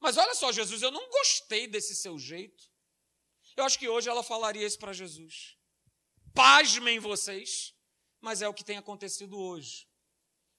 Mas 0.00 0.16
olha 0.16 0.34
só, 0.34 0.52
Jesus, 0.52 0.82
eu 0.82 0.90
não 0.90 1.08
gostei 1.10 1.66
desse 1.66 1.94
seu 1.94 2.18
jeito. 2.18 2.70
Eu 3.56 3.64
acho 3.64 3.78
que 3.78 3.88
hoje 3.88 4.08
ela 4.08 4.22
falaria 4.22 4.66
isso 4.66 4.78
para 4.78 4.92
Jesus. 4.92 5.56
Pasmem 6.34 6.98
vocês, 6.98 7.74
mas 8.20 8.42
é 8.42 8.48
o 8.48 8.54
que 8.54 8.64
tem 8.64 8.76
acontecido 8.76 9.38
hoje. 9.38 9.88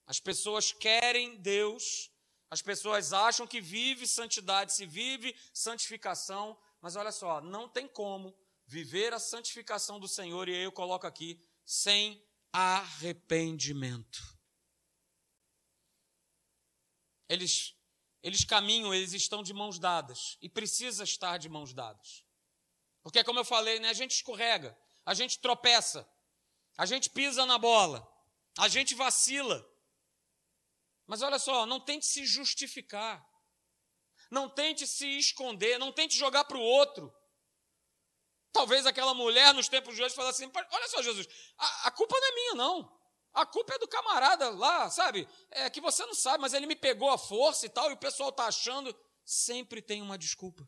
As 0.05 0.19
pessoas 0.19 0.71
querem 0.71 1.39
Deus, 1.39 2.11
as 2.49 2.61
pessoas 2.61 3.13
acham 3.13 3.45
que 3.45 3.61
vive 3.61 4.07
santidade, 4.07 4.73
se 4.73 4.85
vive 4.85 5.35
santificação, 5.53 6.57
mas 6.81 6.95
olha 6.95 7.11
só, 7.11 7.41
não 7.41 7.69
tem 7.69 7.87
como 7.87 8.35
viver 8.65 9.13
a 9.13 9.19
santificação 9.19 9.99
do 9.99 10.07
Senhor, 10.07 10.49
e 10.49 10.55
aí 10.55 10.63
eu 10.63 10.71
coloco 10.71 11.05
aqui, 11.05 11.39
sem 11.65 12.25
arrependimento. 12.51 14.19
Eles 17.29 17.76
eles 18.23 18.43
caminham, 18.43 18.93
eles 18.93 19.13
estão 19.13 19.43
de 19.43 19.53
mãos 19.53 19.79
dadas 19.79 20.37
e 20.41 20.49
precisa 20.49 21.03
estar 21.03 21.37
de 21.37 21.49
mãos 21.49 21.73
dadas. 21.73 22.25
Porque 23.03 23.23
como 23.23 23.39
eu 23.39 23.45
falei, 23.45 23.79
né, 23.79 23.89
a 23.89 23.93
gente 23.93 24.11
escorrega, 24.11 24.77
a 25.05 25.13
gente 25.13 25.39
tropeça, 25.39 26.07
a 26.77 26.85
gente 26.85 27.09
pisa 27.09 27.45
na 27.45 27.57
bola, 27.57 28.05
a 28.57 28.67
gente 28.67 28.95
vacila. 28.95 29.65
Mas 31.05 31.21
olha 31.21 31.39
só, 31.39 31.65
não 31.65 31.79
tente 31.79 32.05
se 32.05 32.25
justificar. 32.25 33.25
Não 34.29 34.49
tente 34.49 34.85
se 34.85 35.07
esconder, 35.17 35.79
não 35.79 35.91
tente 35.91 36.17
jogar 36.17 36.43
para 36.43 36.57
o 36.57 36.61
outro. 36.61 37.13
Talvez 38.51 38.85
aquela 38.85 39.13
mulher 39.13 39.53
nos 39.53 39.69
tempos 39.69 39.95
de 39.95 40.03
hoje 40.03 40.15
fale 40.15 40.29
assim: 40.29 40.51
olha 40.71 40.87
só, 40.89 41.01
Jesus, 41.01 41.27
a, 41.57 41.87
a, 41.87 41.91
culpa 41.91 42.19
não 42.19 42.27
é 42.27 42.31
minha, 42.35 42.55
não. 42.55 42.96
A 43.37 43.45
culpa 43.45 43.75
é 43.75 43.77
do 43.77 43.87
camarada 43.87 44.49
lá, 44.49 44.89
sabe? 44.89 45.29
É 45.51 45.69
que 45.69 45.79
você 45.79 46.03
não 46.07 46.15
sabe, 46.15 46.41
mas 46.41 46.53
ele 46.55 46.65
me 46.65 46.75
pegou 46.75 47.11
a 47.11 47.19
força 47.19 47.67
e 47.67 47.69
tal, 47.69 47.91
e 47.91 47.93
o 47.93 47.97
pessoal 47.97 48.29
está 48.29 48.47
achando. 48.47 48.95
Sempre 49.23 49.79
tem 49.79 50.01
uma 50.01 50.17
desculpa. 50.17 50.67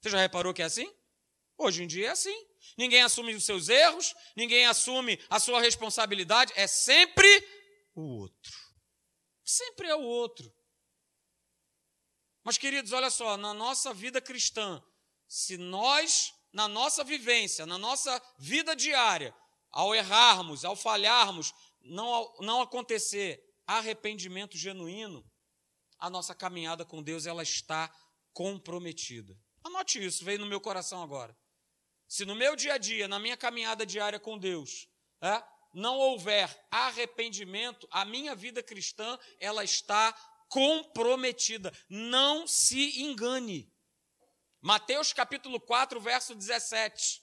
Você 0.00 0.10
já 0.10 0.18
reparou 0.18 0.54
que 0.54 0.62
é 0.62 0.66
assim? 0.66 0.88
Hoje 1.58 1.82
em 1.82 1.88
dia 1.88 2.06
é 2.06 2.10
assim. 2.10 2.46
Ninguém 2.78 3.02
assume 3.02 3.34
os 3.34 3.44
seus 3.44 3.68
erros, 3.68 4.14
ninguém 4.36 4.66
assume 4.66 5.20
a 5.28 5.40
sua 5.40 5.60
responsabilidade, 5.60 6.52
é 6.54 6.68
sempre 6.68 7.26
o 7.92 8.20
outro. 8.20 8.52
Sempre 9.44 9.88
é 9.88 9.96
o 9.96 10.02
outro. 10.02 10.54
Mas, 12.44 12.56
queridos, 12.56 12.92
olha 12.92 13.10
só, 13.10 13.36
na 13.36 13.52
nossa 13.52 13.92
vida 13.92 14.20
cristã, 14.20 14.80
se 15.26 15.58
nós, 15.58 16.32
na 16.52 16.68
nossa 16.68 17.02
vivência, 17.02 17.66
na 17.66 17.76
nossa 17.76 18.22
vida 18.38 18.76
diária, 18.76 19.34
ao 19.70 19.94
errarmos, 19.94 20.64
ao 20.64 20.74
falharmos, 20.74 21.52
não, 21.82 22.32
não 22.40 22.60
acontecer 22.60 23.42
arrependimento 23.66 24.56
genuíno, 24.56 25.24
a 25.98 26.08
nossa 26.08 26.34
caminhada 26.34 26.84
com 26.84 27.02
Deus 27.02 27.26
ela 27.26 27.42
está 27.42 27.94
comprometida. 28.32 29.36
Anote 29.62 30.04
isso, 30.04 30.24
veio 30.24 30.38
no 30.40 30.46
meu 30.46 30.60
coração 30.60 31.02
agora. 31.02 31.36
Se 32.08 32.24
no 32.24 32.34
meu 32.34 32.56
dia 32.56 32.74
a 32.74 32.78
dia, 32.78 33.06
na 33.06 33.18
minha 33.18 33.36
caminhada 33.36 33.86
diária 33.86 34.18
com 34.18 34.38
Deus, 34.38 34.88
é, 35.22 35.42
não 35.72 35.96
houver 35.98 36.66
arrependimento, 36.70 37.86
a 37.90 38.04
minha 38.04 38.34
vida 38.34 38.62
cristã 38.62 39.18
ela 39.38 39.62
está 39.62 40.12
comprometida. 40.48 41.72
Não 41.88 42.46
se 42.46 43.00
engane. 43.02 43.72
Mateus 44.60 45.12
capítulo 45.12 45.60
4, 45.60 46.00
verso 46.00 46.34
17. 46.34 47.22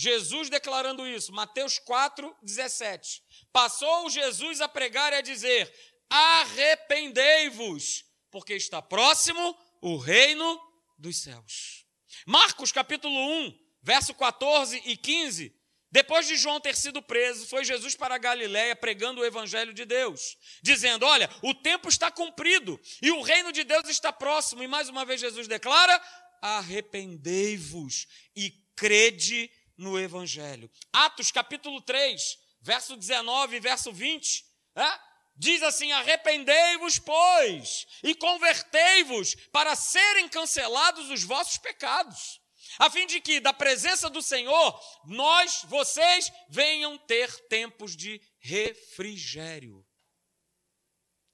Jesus 0.00 0.48
declarando 0.48 1.06
isso, 1.06 1.30
Mateus 1.30 1.78
4, 1.78 2.34
17. 2.42 3.22
Passou 3.52 4.08
Jesus 4.08 4.62
a 4.62 4.68
pregar 4.68 5.12
e 5.12 5.16
a 5.16 5.20
dizer: 5.20 5.70
Arrependei-vos, 6.08 8.06
porque 8.30 8.54
está 8.54 8.80
próximo 8.80 9.54
o 9.82 9.98
reino 9.98 10.58
dos 10.96 11.20
céus. 11.20 11.84
Marcos 12.26 12.72
capítulo 12.72 13.14
1, 13.14 13.58
verso 13.82 14.14
14 14.14 14.80
e 14.86 14.96
15. 14.96 15.54
Depois 15.92 16.26
de 16.26 16.38
João 16.38 16.60
ter 16.60 16.76
sido 16.76 17.02
preso, 17.02 17.46
foi 17.46 17.62
Jesus 17.62 17.94
para 17.94 18.14
a 18.14 18.18
Galiléia 18.18 18.74
pregando 18.74 19.20
o 19.20 19.24
evangelho 19.26 19.74
de 19.74 19.84
Deus, 19.84 20.38
dizendo: 20.62 21.04
"Olha, 21.04 21.28
o 21.42 21.52
tempo 21.52 21.90
está 21.90 22.10
cumprido 22.10 22.80
e 23.02 23.10
o 23.10 23.20
reino 23.20 23.52
de 23.52 23.64
Deus 23.64 23.86
está 23.86 24.10
próximo". 24.10 24.62
E 24.62 24.66
mais 24.66 24.88
uma 24.88 25.04
vez 25.04 25.20
Jesus 25.20 25.46
declara: 25.46 26.02
"Arrependei-vos 26.40 28.06
e 28.34 28.50
crede 28.74 29.50
no 29.80 29.98
evangelho". 29.98 30.70
Atos 30.92 31.30
capítulo 31.30 31.80
3, 31.80 32.38
verso 32.60 32.96
19 32.96 33.56
e 33.56 33.60
verso 33.60 33.92
20, 33.92 34.44
é? 34.76 35.10
Diz 35.36 35.62
assim: 35.62 35.90
arrependei-vos, 35.92 36.98
pois, 36.98 37.86
e 38.02 38.14
convertei-vos 38.14 39.34
para 39.50 39.74
serem 39.74 40.28
cancelados 40.28 41.10
os 41.10 41.24
vossos 41.24 41.58
pecados 41.58 42.40
a 42.78 42.90
fim 42.90 43.06
de 43.06 43.20
que 43.20 43.40
da 43.40 43.52
presença 43.52 44.08
do 44.08 44.22
Senhor 44.22 44.80
nós, 45.04 45.62
vocês, 45.64 46.30
venham 46.48 46.96
ter 46.98 47.48
tempos 47.48 47.96
de 47.96 48.20
refrigério. 48.38 49.86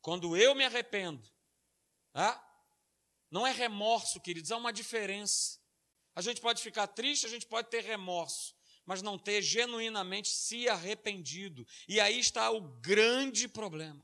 Quando 0.01 0.37
eu 0.37 0.55
me 0.55 0.65
arrependo, 0.65 1.29
ah, 2.15 2.43
não 3.31 3.47
é 3.47 3.53
remorso, 3.53 4.21
queridos, 4.21 4.51
há 4.51 4.57
uma 4.57 4.73
diferença. 4.73 5.61
A 6.16 6.22
gente 6.22 6.40
pode 6.40 6.62
ficar 6.62 6.87
triste, 6.87 7.26
a 7.26 7.29
gente 7.29 7.44
pode 7.44 7.68
ter 7.68 7.85
remorso, 7.85 8.55
mas 8.87 9.02
não 9.02 9.18
ter 9.18 9.42
genuinamente 9.42 10.31
se 10.31 10.66
arrependido. 10.66 11.66
E 11.87 12.00
aí 12.00 12.18
está 12.18 12.50
o 12.50 12.62
grande 12.81 13.46
problema. 13.46 14.02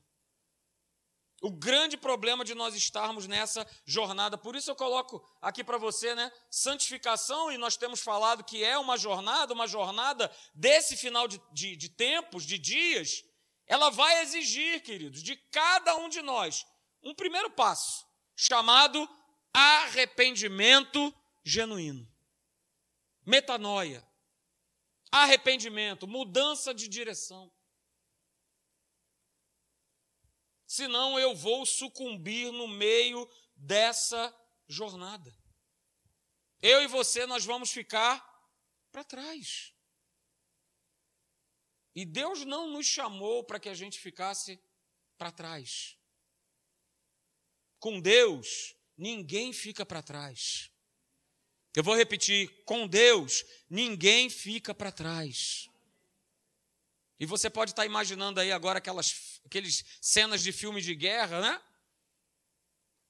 O 1.41 1.49
grande 1.49 1.97
problema 1.97 2.45
de 2.45 2.53
nós 2.53 2.75
estarmos 2.75 3.27
nessa 3.27 3.67
jornada, 3.83 4.37
por 4.37 4.55
isso 4.55 4.69
eu 4.69 4.75
coloco 4.75 5.27
aqui 5.41 5.63
para 5.63 5.77
você, 5.79 6.13
né? 6.13 6.31
Santificação, 6.51 7.51
e 7.51 7.57
nós 7.57 7.75
temos 7.75 7.99
falado 7.99 8.43
que 8.43 8.63
é 8.63 8.77
uma 8.77 8.95
jornada, 8.95 9.51
uma 9.53 9.67
jornada 9.67 10.31
desse 10.53 10.95
final 10.95 11.27
de, 11.27 11.41
de, 11.51 11.75
de 11.75 11.89
tempos, 11.89 12.45
de 12.45 12.59
dias, 12.59 13.25
ela 13.65 13.89
vai 13.89 14.21
exigir, 14.21 14.83
queridos, 14.83 15.23
de 15.23 15.35
cada 15.51 15.95
um 15.95 16.07
de 16.07 16.21
nós, 16.21 16.65
um 17.01 17.13
primeiro 17.13 17.49
passo, 17.49 18.05
chamado 18.35 19.09
arrependimento 19.51 21.13
genuíno. 21.43 22.11
Metanoia. 23.25 24.07
Arrependimento, 25.11 26.07
mudança 26.07 26.73
de 26.73 26.87
direção. 26.87 27.53
senão 30.73 31.19
eu 31.19 31.35
vou 31.35 31.67
sucumbir 31.67 32.51
no 32.51 32.67
meio 32.67 33.29
dessa 33.55 34.35
jornada. 34.67 35.31
Eu 36.59 36.81
e 36.81 36.87
você, 36.87 37.27
nós 37.27 37.45
vamos 37.45 37.69
ficar 37.69 38.19
para 38.91 39.03
trás. 39.03 39.71
E 41.93 42.03
Deus 42.03 42.43
não 42.43 42.71
nos 42.71 42.87
chamou 42.87 43.43
para 43.43 43.59
que 43.59 43.69
a 43.69 43.75
gente 43.75 43.99
ficasse 43.99 44.59
para 45.15 45.31
trás. 45.31 45.95
Com 47.77 48.01
Deus, 48.01 48.75
ninguém 48.97 49.53
fica 49.53 49.85
para 49.85 50.01
trás. 50.01 50.71
Eu 51.75 51.83
vou 51.83 51.95
repetir: 51.95 52.49
com 52.65 52.87
Deus, 52.87 53.43
ninguém 53.69 54.29
fica 54.29 54.73
para 54.73 54.91
trás. 54.91 55.69
E 57.19 57.25
você 57.25 57.49
pode 57.49 57.71
estar 57.71 57.85
imaginando 57.85 58.39
aí 58.39 58.51
agora 58.51 58.79
aquelas 58.79 59.41
aqueles 59.45 59.83
cenas 60.01 60.41
de 60.41 60.51
filme 60.51 60.81
de 60.81 60.95
guerra, 60.95 61.41
né? 61.41 61.61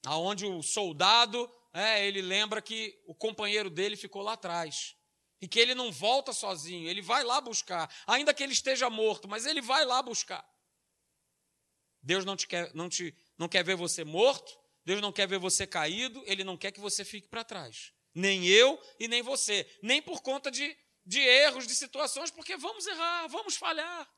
Aonde 0.06 0.44
o 0.44 0.62
soldado, 0.62 1.50
é, 1.72 2.06
ele 2.06 2.20
lembra 2.20 2.60
que 2.60 3.00
o 3.06 3.14
companheiro 3.14 3.70
dele 3.70 3.96
ficou 3.96 4.22
lá 4.22 4.34
atrás. 4.34 4.94
E 5.40 5.48
que 5.48 5.58
ele 5.58 5.74
não 5.74 5.90
volta 5.90 6.32
sozinho, 6.32 6.88
ele 6.88 7.02
vai 7.02 7.22
lá 7.22 7.40
buscar, 7.40 7.92
ainda 8.06 8.32
que 8.32 8.42
ele 8.42 8.52
esteja 8.52 8.88
morto, 8.88 9.28
mas 9.28 9.44
ele 9.44 9.60
vai 9.60 9.84
lá 9.84 10.02
buscar. 10.02 10.46
Deus 12.02 12.24
não, 12.24 12.36
te 12.36 12.46
quer, 12.46 12.72
não, 12.74 12.88
te, 12.88 13.14
não 13.36 13.48
quer 13.48 13.64
ver 13.64 13.76
você 13.76 14.04
morto, 14.04 14.58
Deus 14.84 15.00
não 15.00 15.10
quer 15.10 15.26
ver 15.26 15.38
você 15.38 15.66
caído, 15.66 16.22
Ele 16.26 16.44
não 16.44 16.56
quer 16.56 16.70
que 16.70 16.80
você 16.80 17.04
fique 17.04 17.26
para 17.26 17.42
trás. 17.42 17.93
Nem 18.14 18.46
eu 18.46 18.80
e 18.98 19.08
nem 19.08 19.22
você. 19.22 19.68
Nem 19.82 20.00
por 20.00 20.22
conta 20.22 20.50
de 20.50 20.76
de 21.04 21.20
erros, 21.20 21.66
de 21.66 21.74
situações, 21.74 22.30
porque 22.30 22.56
vamos 22.56 22.86
errar, 22.86 23.26
vamos 23.28 23.56
falhar. 23.56 24.10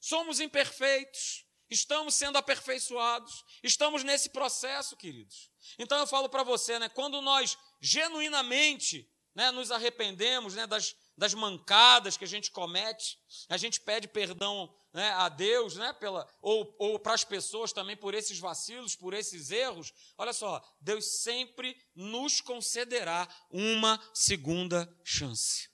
Somos 0.00 0.40
imperfeitos, 0.40 1.46
estamos 1.68 2.14
sendo 2.14 2.36
aperfeiçoados, 2.36 3.44
estamos 3.62 4.02
nesse 4.02 4.30
processo, 4.30 4.96
queridos. 4.96 5.50
Então 5.78 5.98
eu 5.98 6.06
falo 6.06 6.28
para 6.28 6.42
você, 6.42 6.78
né, 6.78 6.88
quando 6.88 7.20
nós 7.20 7.56
genuinamente 7.80 9.08
né, 9.34 9.50
nos 9.50 9.70
arrependemos 9.70 10.54
né, 10.54 10.66
das, 10.66 10.96
das 11.20 11.34
mancadas 11.34 12.16
que 12.16 12.24
a 12.24 12.26
gente 12.26 12.50
comete, 12.50 13.18
a 13.46 13.58
gente 13.58 13.78
pede 13.78 14.08
perdão 14.08 14.74
né, 14.90 15.10
a 15.10 15.28
Deus, 15.28 15.76
né, 15.76 15.92
pela, 15.92 16.26
ou, 16.40 16.74
ou 16.78 16.98
para 16.98 17.12
as 17.12 17.24
pessoas 17.24 17.74
também 17.74 17.94
por 17.94 18.14
esses 18.14 18.38
vacilos, 18.38 18.96
por 18.96 19.12
esses 19.12 19.50
erros, 19.50 19.92
olha 20.16 20.32
só, 20.32 20.66
Deus 20.80 21.20
sempre 21.20 21.76
nos 21.94 22.40
concederá 22.40 23.28
uma 23.50 24.00
segunda 24.14 24.90
chance. 25.04 25.68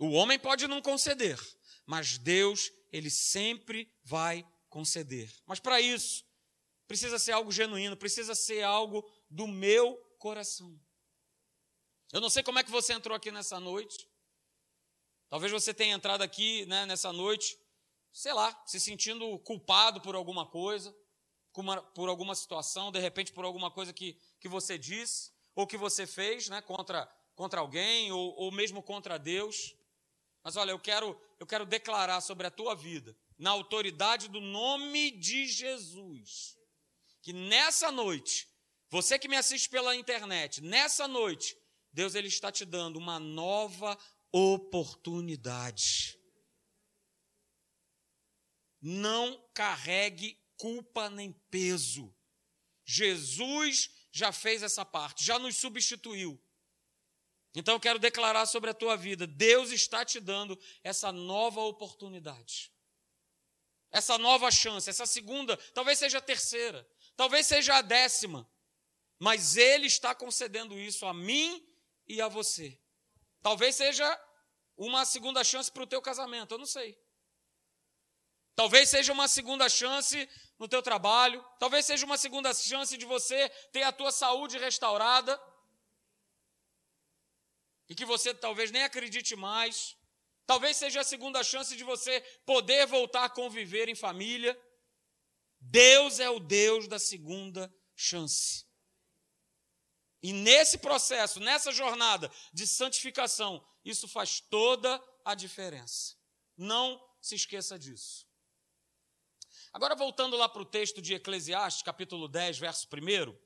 O 0.00 0.10
homem 0.10 0.40
pode 0.40 0.66
não 0.66 0.82
conceder, 0.82 1.38
mas 1.86 2.18
Deus, 2.18 2.72
ele 2.90 3.10
sempre 3.10 3.88
vai 4.02 4.44
conceder. 4.68 5.32
Mas 5.46 5.60
para 5.60 5.80
isso, 5.80 6.24
precisa 6.88 7.16
ser 7.16 7.30
algo 7.30 7.52
genuíno, 7.52 7.96
precisa 7.96 8.34
ser 8.34 8.64
algo 8.64 9.08
do 9.30 9.46
meu 9.46 9.96
coração. 10.18 10.76
Eu 12.12 12.20
não 12.20 12.30
sei 12.30 12.42
como 12.42 12.58
é 12.58 12.64
que 12.64 12.70
você 12.70 12.92
entrou 12.92 13.16
aqui 13.16 13.30
nessa 13.30 13.58
noite, 13.58 14.08
Talvez 15.34 15.50
você 15.50 15.74
tenha 15.74 15.96
entrado 15.96 16.22
aqui 16.22 16.64
né, 16.66 16.86
nessa 16.86 17.12
noite, 17.12 17.58
sei 18.12 18.32
lá, 18.32 18.56
se 18.66 18.78
sentindo 18.78 19.36
culpado 19.40 20.00
por 20.00 20.14
alguma 20.14 20.46
coisa, 20.46 20.94
por 21.92 22.08
alguma 22.08 22.36
situação, 22.36 22.92
de 22.92 23.00
repente 23.00 23.32
por 23.32 23.44
alguma 23.44 23.68
coisa 23.68 23.92
que, 23.92 24.16
que 24.38 24.48
você 24.48 24.78
disse 24.78 25.32
ou 25.52 25.66
que 25.66 25.76
você 25.76 26.06
fez 26.06 26.48
né, 26.48 26.60
contra, 26.62 27.06
contra 27.34 27.60
alguém 27.60 28.12
ou, 28.12 28.32
ou 28.36 28.52
mesmo 28.52 28.80
contra 28.80 29.18
Deus. 29.18 29.74
Mas 30.44 30.54
olha, 30.54 30.70
eu 30.70 30.78
quero, 30.78 31.20
eu 31.40 31.46
quero 31.48 31.66
declarar 31.66 32.20
sobre 32.20 32.46
a 32.46 32.50
tua 32.50 32.76
vida, 32.76 33.16
na 33.36 33.50
autoridade 33.50 34.28
do 34.28 34.40
nome 34.40 35.10
de 35.10 35.48
Jesus, 35.48 36.56
que 37.22 37.32
nessa 37.32 37.90
noite, 37.90 38.48
você 38.88 39.18
que 39.18 39.26
me 39.26 39.36
assiste 39.36 39.68
pela 39.68 39.96
internet, 39.96 40.60
nessa 40.60 41.08
noite, 41.08 41.56
Deus 41.94 42.14
ele 42.14 42.28
está 42.28 42.52
te 42.52 42.66
dando 42.66 42.98
uma 42.98 43.18
nova 43.18 43.96
oportunidade. 44.30 46.18
não 48.84 49.42
carregue 49.54 50.38
culpa 50.58 51.08
nem 51.08 51.32
peso. 51.50 52.14
Jesus 52.84 53.90
já 54.12 54.30
fez 54.30 54.62
essa 54.62 54.84
parte, 54.84 55.24
já 55.24 55.38
nos 55.38 55.56
substituiu. 55.56 56.38
Então 57.54 57.74
eu 57.74 57.80
quero 57.80 57.98
declarar 57.98 58.44
sobre 58.44 58.68
a 58.68 58.74
tua 58.74 58.94
vida: 58.94 59.26
Deus 59.26 59.70
está 59.70 60.04
te 60.04 60.20
dando 60.20 60.60
essa 60.82 61.10
nova 61.10 61.62
oportunidade, 61.62 62.70
essa 63.90 64.18
nova 64.18 64.50
chance, 64.50 64.90
essa 64.90 65.06
segunda, 65.06 65.56
talvez 65.72 65.98
seja 65.98 66.18
a 66.18 66.22
terceira, 66.22 66.86
talvez 67.16 67.46
seja 67.46 67.76
a 67.76 67.82
décima, 67.82 68.46
mas 69.18 69.56
Ele 69.56 69.86
está 69.86 70.14
concedendo 70.14 70.78
isso 70.78 71.06
a 71.06 71.14
mim 71.14 71.66
e 72.06 72.20
a 72.20 72.28
você. 72.28 72.78
Talvez 73.42 73.76
seja 73.76 74.06
uma 74.76 75.04
segunda 75.04 75.44
chance 75.44 75.70
para 75.70 75.82
o 75.82 75.86
teu 75.86 76.00
casamento, 76.02 76.54
eu 76.54 76.58
não 76.58 76.66
sei. 76.66 76.98
Talvez 78.56 78.88
seja 78.88 79.12
uma 79.12 79.26
segunda 79.26 79.68
chance 79.68 80.28
no 80.58 80.68
teu 80.68 80.80
trabalho, 80.80 81.44
talvez 81.58 81.84
seja 81.84 82.06
uma 82.06 82.16
segunda 82.16 82.54
chance 82.54 82.96
de 82.96 83.04
você 83.04 83.48
ter 83.72 83.82
a 83.82 83.92
tua 83.92 84.12
saúde 84.12 84.58
restaurada 84.58 85.40
e 87.88 87.94
que 87.94 88.04
você 88.04 88.32
talvez 88.32 88.70
nem 88.70 88.84
acredite 88.84 89.34
mais. 89.34 89.96
Talvez 90.46 90.76
seja 90.76 91.00
a 91.00 91.04
segunda 91.04 91.42
chance 91.42 91.76
de 91.76 91.82
você 91.82 92.20
poder 92.44 92.86
voltar 92.86 93.24
a 93.24 93.30
conviver 93.30 93.88
em 93.88 93.94
família. 93.94 94.58
Deus 95.58 96.20
é 96.20 96.28
o 96.28 96.38
Deus 96.38 96.86
da 96.86 96.98
segunda 96.98 97.74
chance. 97.96 98.66
E 100.24 100.32
nesse 100.32 100.78
processo, 100.78 101.38
nessa 101.38 101.70
jornada 101.70 102.32
de 102.50 102.66
santificação, 102.66 103.62
isso 103.84 104.08
faz 104.08 104.40
toda 104.40 104.98
a 105.22 105.34
diferença. 105.34 106.16
Não 106.56 106.98
se 107.20 107.34
esqueça 107.34 107.78
disso. 107.78 108.26
Agora, 109.70 109.94
voltando 109.94 110.34
lá 110.34 110.48
para 110.48 110.62
o 110.62 110.64
texto 110.64 111.02
de 111.02 111.12
Eclesiastes, 111.12 111.82
capítulo 111.82 112.26
10, 112.26 112.58
verso 112.58 112.88
1. 112.90 113.38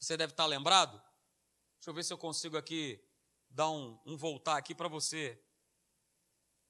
Você 0.00 0.16
deve 0.16 0.32
estar 0.32 0.44
lembrado? 0.46 1.00
Deixa 1.76 1.90
eu 1.90 1.94
ver 1.94 2.02
se 2.02 2.12
eu 2.12 2.18
consigo 2.18 2.56
aqui 2.56 3.00
dar 3.48 3.70
um, 3.70 3.96
um 4.04 4.16
voltar 4.16 4.56
aqui 4.56 4.74
para 4.74 4.88
você. 4.88 5.40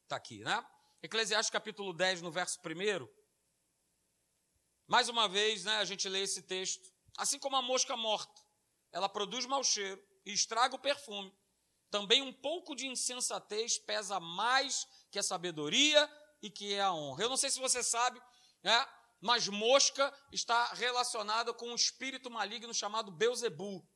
Está 0.02 0.16
aqui, 0.16 0.40
né? 0.40 0.62
Eclesiastes 1.02 1.50
capítulo 1.50 1.94
10, 1.94 2.20
no 2.20 2.30
verso 2.30 2.60
1. 2.60 3.08
Mais 4.86 5.08
uma 5.08 5.26
vez, 5.26 5.64
né, 5.64 5.76
a 5.76 5.86
gente 5.86 6.06
lê 6.06 6.20
esse 6.20 6.42
texto. 6.42 6.92
Assim 7.16 7.38
como 7.38 7.56
a 7.56 7.62
mosca 7.62 7.96
morta, 7.96 8.47
ela 8.92 9.08
produz 9.08 9.46
mau 9.46 9.62
cheiro 9.62 10.02
e 10.24 10.32
estraga 10.32 10.74
o 10.74 10.78
perfume. 10.78 11.32
Também 11.90 12.22
um 12.22 12.32
pouco 12.32 12.74
de 12.74 12.86
insensatez 12.86 13.78
pesa 13.78 14.20
mais 14.20 14.86
que 15.10 15.18
a 15.18 15.22
sabedoria 15.22 16.10
e 16.42 16.50
que 16.50 16.74
é 16.74 16.80
a 16.80 16.92
honra. 16.92 17.22
Eu 17.22 17.28
não 17.28 17.36
sei 17.36 17.50
se 17.50 17.58
você 17.58 17.82
sabe, 17.82 18.20
né, 18.62 18.86
mas 19.20 19.48
mosca 19.48 20.14
está 20.32 20.72
relacionada 20.74 21.52
com 21.52 21.68
um 21.68 21.74
espírito 21.74 22.30
maligno 22.30 22.74
chamado 22.74 23.10
Beuzebu. 23.10 23.86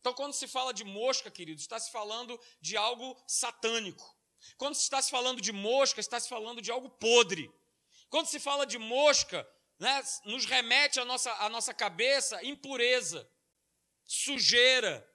Então, 0.00 0.14
quando 0.14 0.32
se 0.32 0.48
fala 0.48 0.72
de 0.72 0.82
mosca, 0.82 1.30
queridos, 1.30 1.62
está 1.62 1.78
se 1.78 1.90
falando 1.90 2.40
de 2.60 2.76
algo 2.76 3.22
satânico. 3.26 4.16
Quando 4.56 4.74
se 4.74 4.82
está 4.82 5.02
se 5.02 5.10
falando 5.10 5.42
de 5.42 5.52
mosca, 5.52 6.00
está 6.00 6.18
se 6.18 6.28
falando 6.28 6.62
de 6.62 6.70
algo 6.70 6.88
podre. 6.88 7.52
Quando 8.08 8.26
se 8.26 8.40
fala 8.40 8.64
de 8.64 8.78
mosca, 8.78 9.46
né, 9.78 10.02
nos 10.24 10.46
remete 10.46 10.98
à 10.98 11.04
nossa, 11.04 11.32
à 11.34 11.48
nossa 11.50 11.74
cabeça 11.74 12.42
impureza, 12.44 13.28
sujeira, 14.10 15.08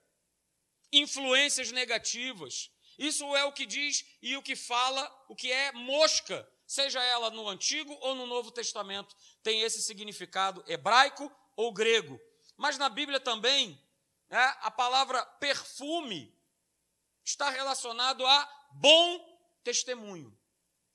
influências 0.90 1.70
negativas. 1.70 2.70
Isso 2.98 3.36
é 3.36 3.44
o 3.44 3.52
que 3.52 3.66
diz 3.66 4.06
e 4.22 4.38
o 4.38 4.42
que 4.42 4.56
fala, 4.56 5.04
o 5.28 5.36
que 5.36 5.52
é 5.52 5.70
mosca, 5.72 6.50
seja 6.66 7.02
ela 7.02 7.30
no 7.30 7.46
Antigo 7.46 7.92
ou 8.00 8.14
no 8.14 8.26
Novo 8.26 8.50
Testamento, 8.50 9.14
tem 9.42 9.60
esse 9.60 9.82
significado 9.82 10.64
hebraico 10.66 11.30
ou 11.54 11.74
grego. 11.74 12.18
Mas 12.56 12.78
na 12.78 12.88
Bíblia 12.88 13.20
também 13.20 13.78
né, 14.30 14.56
a 14.62 14.70
palavra 14.70 15.22
perfume 15.26 16.34
está 17.22 17.50
relacionado 17.50 18.26
a 18.26 18.68
bom 18.72 19.38
testemunho. 19.62 20.35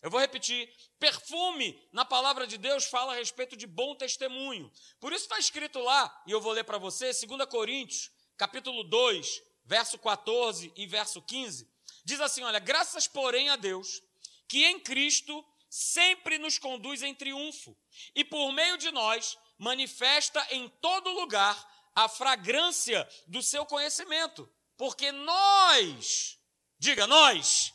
Eu 0.01 0.09
vou 0.09 0.19
repetir: 0.19 0.73
perfume 0.99 1.79
na 1.91 2.03
palavra 2.03 2.47
de 2.47 2.57
Deus 2.57 2.85
fala 2.85 3.13
a 3.13 3.15
respeito 3.15 3.55
de 3.55 3.67
bom 3.67 3.95
testemunho. 3.95 4.71
Por 4.99 5.13
isso 5.13 5.23
está 5.23 5.37
escrito 5.37 5.79
lá, 5.79 6.23
e 6.25 6.31
eu 6.31 6.41
vou 6.41 6.51
ler 6.51 6.63
para 6.63 6.77
você, 6.77 7.11
2 7.13 7.45
Coríntios, 7.47 8.11
capítulo 8.35 8.83
2, 8.83 9.43
verso 9.65 9.97
14 9.99 10.73
e 10.75 10.87
verso 10.87 11.21
15. 11.21 11.69
Diz 12.03 12.19
assim: 12.19 12.43
Olha, 12.43 12.59
graças, 12.59 13.07
porém, 13.07 13.49
a 13.49 13.55
Deus, 13.55 14.01
que 14.47 14.65
em 14.65 14.79
Cristo 14.79 15.45
sempre 15.69 16.37
nos 16.37 16.57
conduz 16.57 17.01
em 17.03 17.13
triunfo, 17.13 17.77
e 18.15 18.25
por 18.25 18.51
meio 18.51 18.77
de 18.77 18.91
nós 18.91 19.37
manifesta 19.57 20.45
em 20.49 20.67
todo 20.81 21.11
lugar 21.11 21.55
a 21.95 22.09
fragrância 22.09 23.07
do 23.27 23.41
seu 23.41 23.65
conhecimento, 23.65 24.51
porque 24.75 25.11
nós, 25.11 26.39
diga 26.79 27.05
nós, 27.05 27.73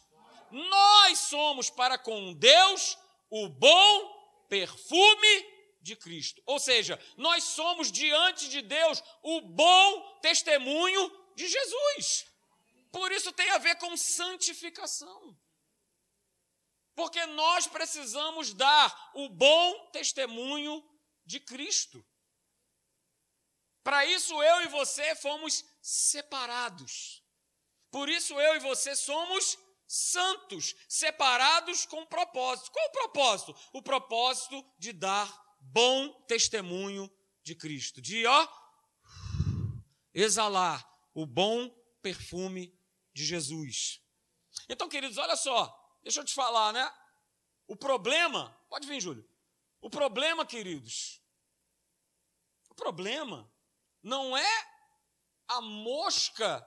nós 0.56 1.18
somos 1.18 1.68
para 1.68 1.98
com 1.98 2.32
Deus 2.32 2.96
o 3.30 3.48
bom 3.48 4.46
perfume 4.48 5.56
de 5.82 5.94
Cristo. 5.94 6.42
Ou 6.46 6.58
seja, 6.58 6.98
nós 7.16 7.44
somos 7.44 7.92
diante 7.92 8.48
de 8.48 8.62
Deus 8.62 9.02
o 9.22 9.40
bom 9.42 10.18
testemunho 10.20 11.10
de 11.34 11.46
Jesus. 11.46 12.26
Por 12.90 13.12
isso 13.12 13.32
tem 13.32 13.50
a 13.50 13.58
ver 13.58 13.76
com 13.76 13.96
santificação. 13.96 15.38
Porque 16.94 17.24
nós 17.26 17.66
precisamos 17.66 18.54
dar 18.54 19.10
o 19.14 19.28
bom 19.28 19.90
testemunho 19.90 20.82
de 21.26 21.38
Cristo. 21.38 22.02
Para 23.84 24.06
isso 24.06 24.42
eu 24.42 24.62
e 24.62 24.68
você 24.68 25.14
fomos 25.16 25.62
separados. 25.82 27.22
Por 27.90 28.08
isso 28.08 28.38
eu 28.40 28.56
e 28.56 28.60
você 28.60 28.96
somos 28.96 29.58
santos, 29.86 30.74
separados 30.88 31.86
com 31.86 32.04
propósito. 32.06 32.70
Qual 32.72 32.88
o 32.88 32.92
propósito? 32.92 33.56
O 33.72 33.82
propósito 33.82 34.64
de 34.78 34.92
dar 34.92 35.28
bom 35.60 36.12
testemunho 36.22 37.10
de 37.42 37.54
Cristo, 37.54 38.00
de 38.00 38.26
ó 38.26 38.48
exalar 40.12 40.84
o 41.14 41.26
bom 41.26 41.68
perfume 42.02 42.76
de 43.14 43.24
Jesus. 43.24 44.02
Então, 44.68 44.88
queridos, 44.88 45.18
olha 45.18 45.36
só, 45.36 45.74
deixa 46.02 46.20
eu 46.20 46.24
te 46.24 46.34
falar, 46.34 46.72
né? 46.72 46.92
O 47.66 47.76
problema, 47.76 48.50
pode 48.68 48.86
vir, 48.86 49.00
Júlio. 49.00 49.28
O 49.80 49.90
problema, 49.90 50.44
queridos, 50.44 51.22
o 52.68 52.74
problema 52.74 53.52
não 54.02 54.36
é 54.36 54.76
a 55.48 55.60
mosca 55.60 56.66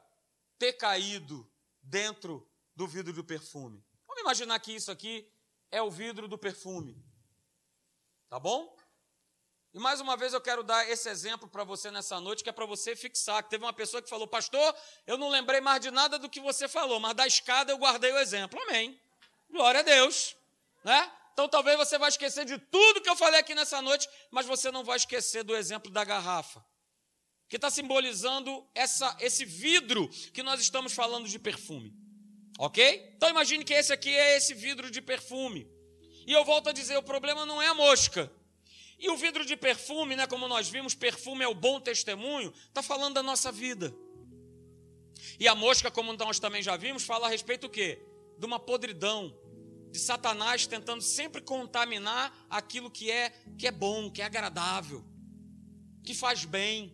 ter 0.58 0.74
caído 0.74 1.52
dentro 1.82 2.49
do 2.80 2.88
vidro 2.88 3.12
do 3.12 3.26
perfume. 3.26 3.84
Vamos 4.08 4.22
imaginar 4.22 4.58
que 4.62 4.72
isso 4.72 4.90
aqui 4.90 5.30
é 5.70 5.82
o 5.82 5.92
vidro 5.92 6.30
do 6.30 6.38
perfume. 6.38 6.96
Tá 8.30 8.40
bom? 8.40 8.74
E 9.74 9.80
mais 9.80 10.00
uma 10.00 10.16
vez 10.16 10.32
eu 10.32 10.40
quero 10.40 10.64
dar 10.64 10.90
esse 10.90 11.10
exemplo 11.10 11.50
para 11.50 11.66
você 11.66 11.92
nessa 11.92 12.22
noite, 12.22 12.42
que 12.42 12.50
é 12.50 12.54
para 12.54 12.66
você 12.66 12.96
fixar. 12.96 13.44
Teve 13.44 13.66
uma 13.66 13.74
pessoa 13.74 14.02
que 14.02 14.10
falou, 14.10 14.26
pastor, 14.26 14.74
eu 15.06 15.18
não 15.18 15.28
lembrei 15.28 15.60
mais 15.60 15.82
de 15.82 15.92
nada 15.92 16.18
do 16.18 16.30
que 16.30 16.40
você 16.40 16.70
falou, 16.70 17.02
mas 17.02 17.14
da 17.16 17.28
escada 17.28 17.70
eu 17.70 17.78
guardei 17.78 18.14
o 18.14 18.18
exemplo. 18.18 18.58
Amém. 18.62 18.98
Glória 19.50 19.82
a 19.82 19.84
Deus. 19.84 20.38
Né? 20.82 21.12
Então 21.34 21.50
talvez 21.50 21.78
você 21.78 21.98
vai 21.98 22.08
esquecer 22.08 22.46
de 22.46 22.58
tudo 22.58 23.02
que 23.02 23.10
eu 23.10 23.16
falei 23.18 23.42
aqui 23.42 23.54
nessa 23.54 23.82
noite, 23.82 24.08
mas 24.32 24.46
você 24.46 24.72
não 24.72 24.86
vai 24.86 24.96
esquecer 24.96 25.44
do 25.44 25.54
exemplo 25.54 25.92
da 25.92 26.06
garrafa 26.06 26.66
que 27.50 27.58
está 27.58 27.70
simbolizando 27.70 28.66
essa, 28.74 29.18
esse 29.20 29.44
vidro 29.44 30.08
que 30.34 30.44
nós 30.44 30.62
estamos 30.62 30.94
falando 30.94 31.28
de 31.28 31.38
perfume. 31.38 31.94
Ok? 32.60 33.14
Então 33.16 33.30
imagine 33.30 33.64
que 33.64 33.74
esse 33.74 33.94
aqui 33.94 34.14
é 34.14 34.36
esse 34.36 34.54
vidro 34.54 34.92
de 34.92 35.02
perfume. 35.02 35.66
E 36.28 36.34
eu 36.34 36.44
volto 36.44 36.68
a 36.68 36.74
dizer: 36.74 36.98
o 36.98 37.02
problema 37.02 37.46
não 37.46 37.62
é 37.62 37.68
a 37.68 37.74
mosca. 37.74 38.30
E 39.00 39.10
o 39.10 39.16
vidro 39.16 39.46
de 39.46 39.56
perfume, 39.56 40.14
né, 40.18 40.28
como 40.28 40.46
nós 40.46 40.68
vimos, 40.68 40.94
perfume 40.94 41.42
é 41.42 41.48
o 41.48 41.56
bom 41.56 41.80
testemunho, 41.80 42.54
está 42.68 42.84
falando 42.84 43.14
da 43.14 43.24
nossa 43.24 43.50
vida. 43.50 43.96
E 45.40 45.48
a 45.48 45.56
mosca, 45.56 45.90
como 45.90 46.12
nós 46.12 46.38
também 46.38 46.62
já 46.62 46.76
vimos, 46.76 47.04
fala 47.04 47.28
a 47.28 47.30
respeito 47.30 47.62
do 47.62 47.70
quê? 47.70 48.06
De 48.38 48.46
uma 48.46 48.60
podridão, 48.60 49.34
de 49.90 49.98
Satanás 49.98 50.68
tentando 50.68 51.02
sempre 51.02 51.42
contaminar 51.42 52.46
aquilo 52.50 52.92
que 52.92 53.10
é 53.10 53.30
que 53.58 53.68
é 53.68 53.72
bom, 53.72 54.12
que 54.12 54.22
é 54.22 54.26
agradável, 54.26 55.02
que 56.04 56.14
faz 56.14 56.44
bem. 56.44 56.94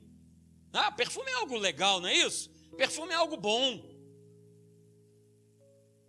Ah, 0.72 0.92
perfume 0.92 1.32
é 1.32 1.34
algo 1.34 1.58
legal, 1.58 2.00
não 2.00 2.08
é 2.08 2.16
isso? 2.16 2.52
Perfume 2.78 3.14
é 3.14 3.16
algo 3.16 3.36
bom. 3.36 3.95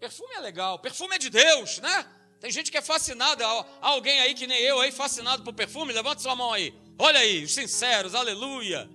Perfume 0.06 0.34
é 0.34 0.40
legal. 0.40 0.78
Perfume 0.78 1.16
é 1.16 1.18
de 1.18 1.28
Deus, 1.28 1.78
né? 1.80 2.06
Tem 2.38 2.48
gente 2.48 2.70
que 2.70 2.78
é 2.78 2.80
fascinada. 2.80 3.44
Alguém 3.80 4.20
aí 4.20 4.34
que 4.34 4.46
nem 4.46 4.60
eu 4.62 4.78
aí, 4.78 4.92
fascinado 4.92 5.42
por 5.42 5.52
perfume? 5.52 5.92
Levanta 5.92 6.22
sua 6.22 6.36
mão 6.36 6.52
aí. 6.52 6.72
Olha 6.96 7.18
aí, 7.18 7.42
os 7.42 7.52
sinceros, 7.52 8.14
aleluia. 8.14 8.88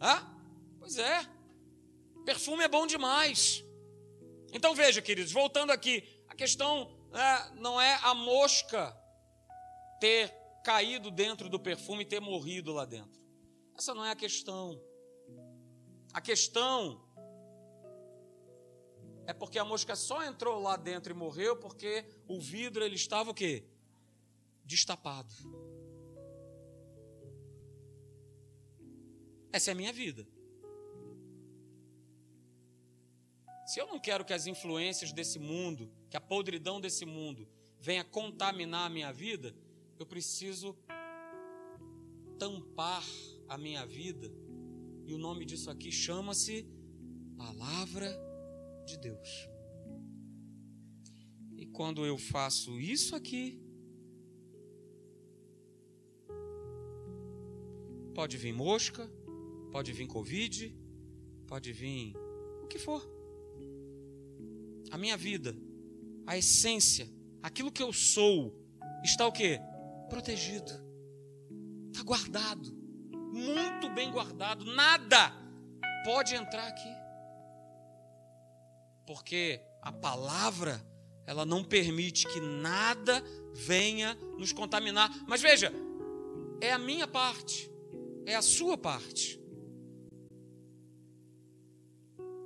Ah? 0.00 0.26
Pois 0.80 0.96
é. 0.96 1.22
Perfume 2.24 2.64
é 2.64 2.68
bom 2.68 2.86
demais. 2.86 3.62
Então 4.54 4.74
veja, 4.74 5.02
queridos, 5.02 5.32
voltando 5.32 5.70
aqui, 5.70 6.02
a 6.28 6.34
questão 6.34 6.96
né, 7.12 7.52
não 7.56 7.78
é 7.78 8.00
a 8.02 8.14
mosca 8.14 8.96
ter 10.00 10.34
caído 10.64 11.10
dentro 11.10 11.50
do 11.50 11.60
perfume 11.60 12.04
e 12.04 12.06
ter 12.06 12.20
morrido 12.20 12.72
lá 12.72 12.86
dentro. 12.86 13.20
Essa 13.76 13.94
não 13.94 14.02
é 14.02 14.12
a 14.12 14.16
questão. 14.16 14.80
A 16.14 16.22
questão 16.22 17.03
é 19.26 19.32
porque 19.32 19.58
a 19.58 19.64
mosca 19.64 19.96
só 19.96 20.22
entrou 20.24 20.60
lá 20.60 20.76
dentro 20.76 21.12
e 21.12 21.16
morreu 21.16 21.56
porque 21.56 22.04
o 22.28 22.40
vidro 22.40 22.84
ele 22.84 22.96
estava 22.96 23.30
o 23.30 23.34
quê? 23.34 23.64
Destapado. 24.64 25.34
Essa 29.52 29.70
é 29.70 29.72
a 29.72 29.76
minha 29.76 29.92
vida. 29.92 30.26
Se 33.66 33.80
eu 33.80 33.86
não 33.86 33.98
quero 33.98 34.24
que 34.24 34.32
as 34.32 34.46
influências 34.46 35.12
desse 35.12 35.38
mundo, 35.38 35.90
que 36.10 36.16
a 36.16 36.20
podridão 36.20 36.80
desse 36.80 37.06
mundo 37.06 37.48
venha 37.80 38.04
contaminar 38.04 38.86
a 38.86 38.90
minha 38.90 39.12
vida, 39.12 39.54
eu 39.98 40.04
preciso 40.04 40.76
tampar 42.38 43.04
a 43.48 43.56
minha 43.56 43.86
vida. 43.86 44.30
E 45.06 45.14
o 45.14 45.18
nome 45.18 45.44
disso 45.44 45.70
aqui 45.70 45.90
chama-se 45.90 46.66
Palavra 47.36 48.23
de 48.84 48.98
Deus. 48.98 49.48
E 51.56 51.66
quando 51.66 52.04
eu 52.04 52.18
faço 52.18 52.78
isso 52.80 53.16
aqui, 53.16 53.58
pode 58.14 58.36
vir 58.36 58.52
mosca, 58.52 59.10
pode 59.72 59.92
vir 59.92 60.06
Covid, 60.06 60.76
pode 61.46 61.72
vir 61.72 62.14
o 62.62 62.66
que 62.66 62.78
for. 62.78 63.02
A 64.90 64.98
minha 64.98 65.16
vida, 65.16 65.56
a 66.26 66.36
essência, 66.36 67.10
aquilo 67.42 67.72
que 67.72 67.82
eu 67.82 67.92
sou, 67.92 68.54
está 69.02 69.26
o 69.26 69.32
quê? 69.32 69.58
Protegido. 70.08 70.72
Está 71.90 72.02
guardado. 72.04 72.72
Muito 73.32 73.88
bem 73.94 74.10
guardado. 74.12 74.64
Nada 74.64 75.32
pode 76.04 76.34
entrar 76.34 76.68
aqui 76.68 77.03
porque 79.06 79.60
a 79.82 79.92
palavra 79.92 80.84
ela 81.26 81.44
não 81.44 81.64
permite 81.64 82.26
que 82.26 82.40
nada 82.40 83.22
venha 83.52 84.14
nos 84.38 84.52
contaminar. 84.52 85.10
Mas 85.26 85.40
veja, 85.40 85.72
é 86.60 86.72
a 86.72 86.78
minha 86.78 87.06
parte, 87.06 87.70
é 88.26 88.34
a 88.34 88.42
sua 88.42 88.76
parte. 88.76 89.40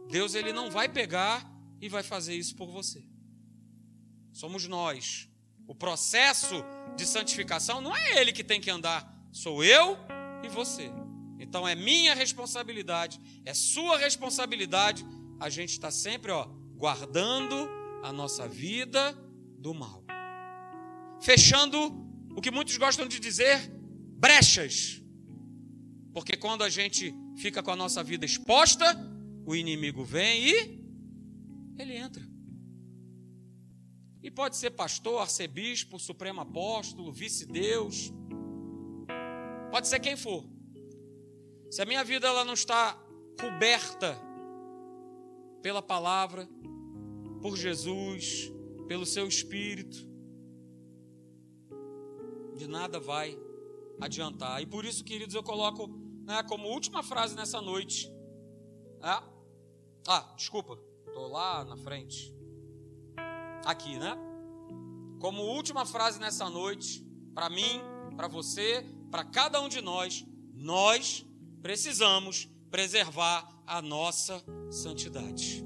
Deus 0.08 0.34
ele 0.34 0.52
não 0.52 0.70
vai 0.70 0.88
pegar 0.88 1.46
e 1.80 1.88
vai 1.88 2.02
fazer 2.02 2.34
isso 2.34 2.56
por 2.56 2.70
você. 2.70 3.04
Somos 4.32 4.66
nós. 4.66 5.28
O 5.66 5.74
processo 5.74 6.64
de 6.96 7.04
santificação 7.04 7.80
não 7.80 7.94
é 7.94 8.18
ele 8.18 8.32
que 8.32 8.42
tem 8.42 8.60
que 8.60 8.70
andar, 8.70 9.06
sou 9.30 9.62
eu 9.62 9.98
e 10.42 10.48
você. 10.48 10.90
Então 11.38 11.68
é 11.68 11.74
minha 11.74 12.14
responsabilidade, 12.14 13.20
é 13.44 13.52
sua 13.52 13.98
responsabilidade 13.98 15.04
a 15.40 15.48
gente 15.48 15.70
está 15.70 15.90
sempre 15.90 16.32
ó, 16.32 16.44
guardando 16.76 17.68
a 18.02 18.12
nossa 18.12 18.48
vida 18.48 19.12
do 19.58 19.74
mal. 19.74 20.04
Fechando 21.20 21.78
o 22.36 22.40
que 22.40 22.50
muitos 22.50 22.76
gostam 22.76 23.06
de 23.06 23.18
dizer, 23.18 23.70
brechas. 24.18 25.02
Porque 26.12 26.36
quando 26.36 26.62
a 26.62 26.68
gente 26.68 27.14
fica 27.36 27.62
com 27.62 27.70
a 27.70 27.76
nossa 27.76 28.02
vida 28.02 28.24
exposta, 28.24 28.84
o 29.46 29.54
inimigo 29.54 30.04
vem 30.04 30.48
e 30.48 30.78
ele 31.78 31.96
entra. 31.96 32.26
E 34.22 34.30
pode 34.30 34.56
ser 34.56 34.70
pastor, 34.70 35.20
arcebispo, 35.20 35.98
supremo 35.98 36.40
apóstolo, 36.40 37.12
vice-deus. 37.12 38.12
Pode 39.70 39.86
ser 39.86 40.00
quem 40.00 40.16
for. 40.16 40.44
Se 41.70 41.82
a 41.82 41.86
minha 41.86 42.02
vida 42.02 42.26
ela 42.26 42.44
não 42.44 42.54
está 42.54 42.94
coberta 43.38 44.27
pela 45.62 45.82
palavra, 45.82 46.48
por 47.40 47.56
Jesus, 47.56 48.52
pelo 48.86 49.06
seu 49.06 49.26
espírito, 49.26 50.08
de 52.56 52.66
nada 52.66 52.98
vai 52.98 53.38
adiantar. 54.00 54.60
E 54.62 54.66
por 54.66 54.84
isso, 54.84 55.04
queridos, 55.04 55.34
eu 55.34 55.42
coloco 55.42 55.88
né, 56.24 56.42
como 56.42 56.68
última 56.68 57.02
frase 57.02 57.34
nessa 57.34 57.60
noite. 57.60 58.10
Né? 59.00 59.22
Ah, 60.06 60.34
desculpa, 60.36 60.78
estou 61.06 61.28
lá 61.28 61.64
na 61.64 61.76
frente. 61.76 62.34
Aqui, 63.64 63.98
né? 63.98 64.16
Como 65.20 65.42
última 65.42 65.84
frase 65.84 66.18
nessa 66.20 66.48
noite, 66.48 67.04
para 67.34 67.50
mim, 67.50 67.80
para 68.16 68.28
você, 68.28 68.84
para 69.10 69.24
cada 69.24 69.60
um 69.60 69.68
de 69.68 69.80
nós, 69.80 70.24
nós 70.54 71.26
precisamos 71.60 72.48
preservar 72.70 73.48
a 73.66 73.80
nossa 73.82 74.42
santidade. 74.70 75.64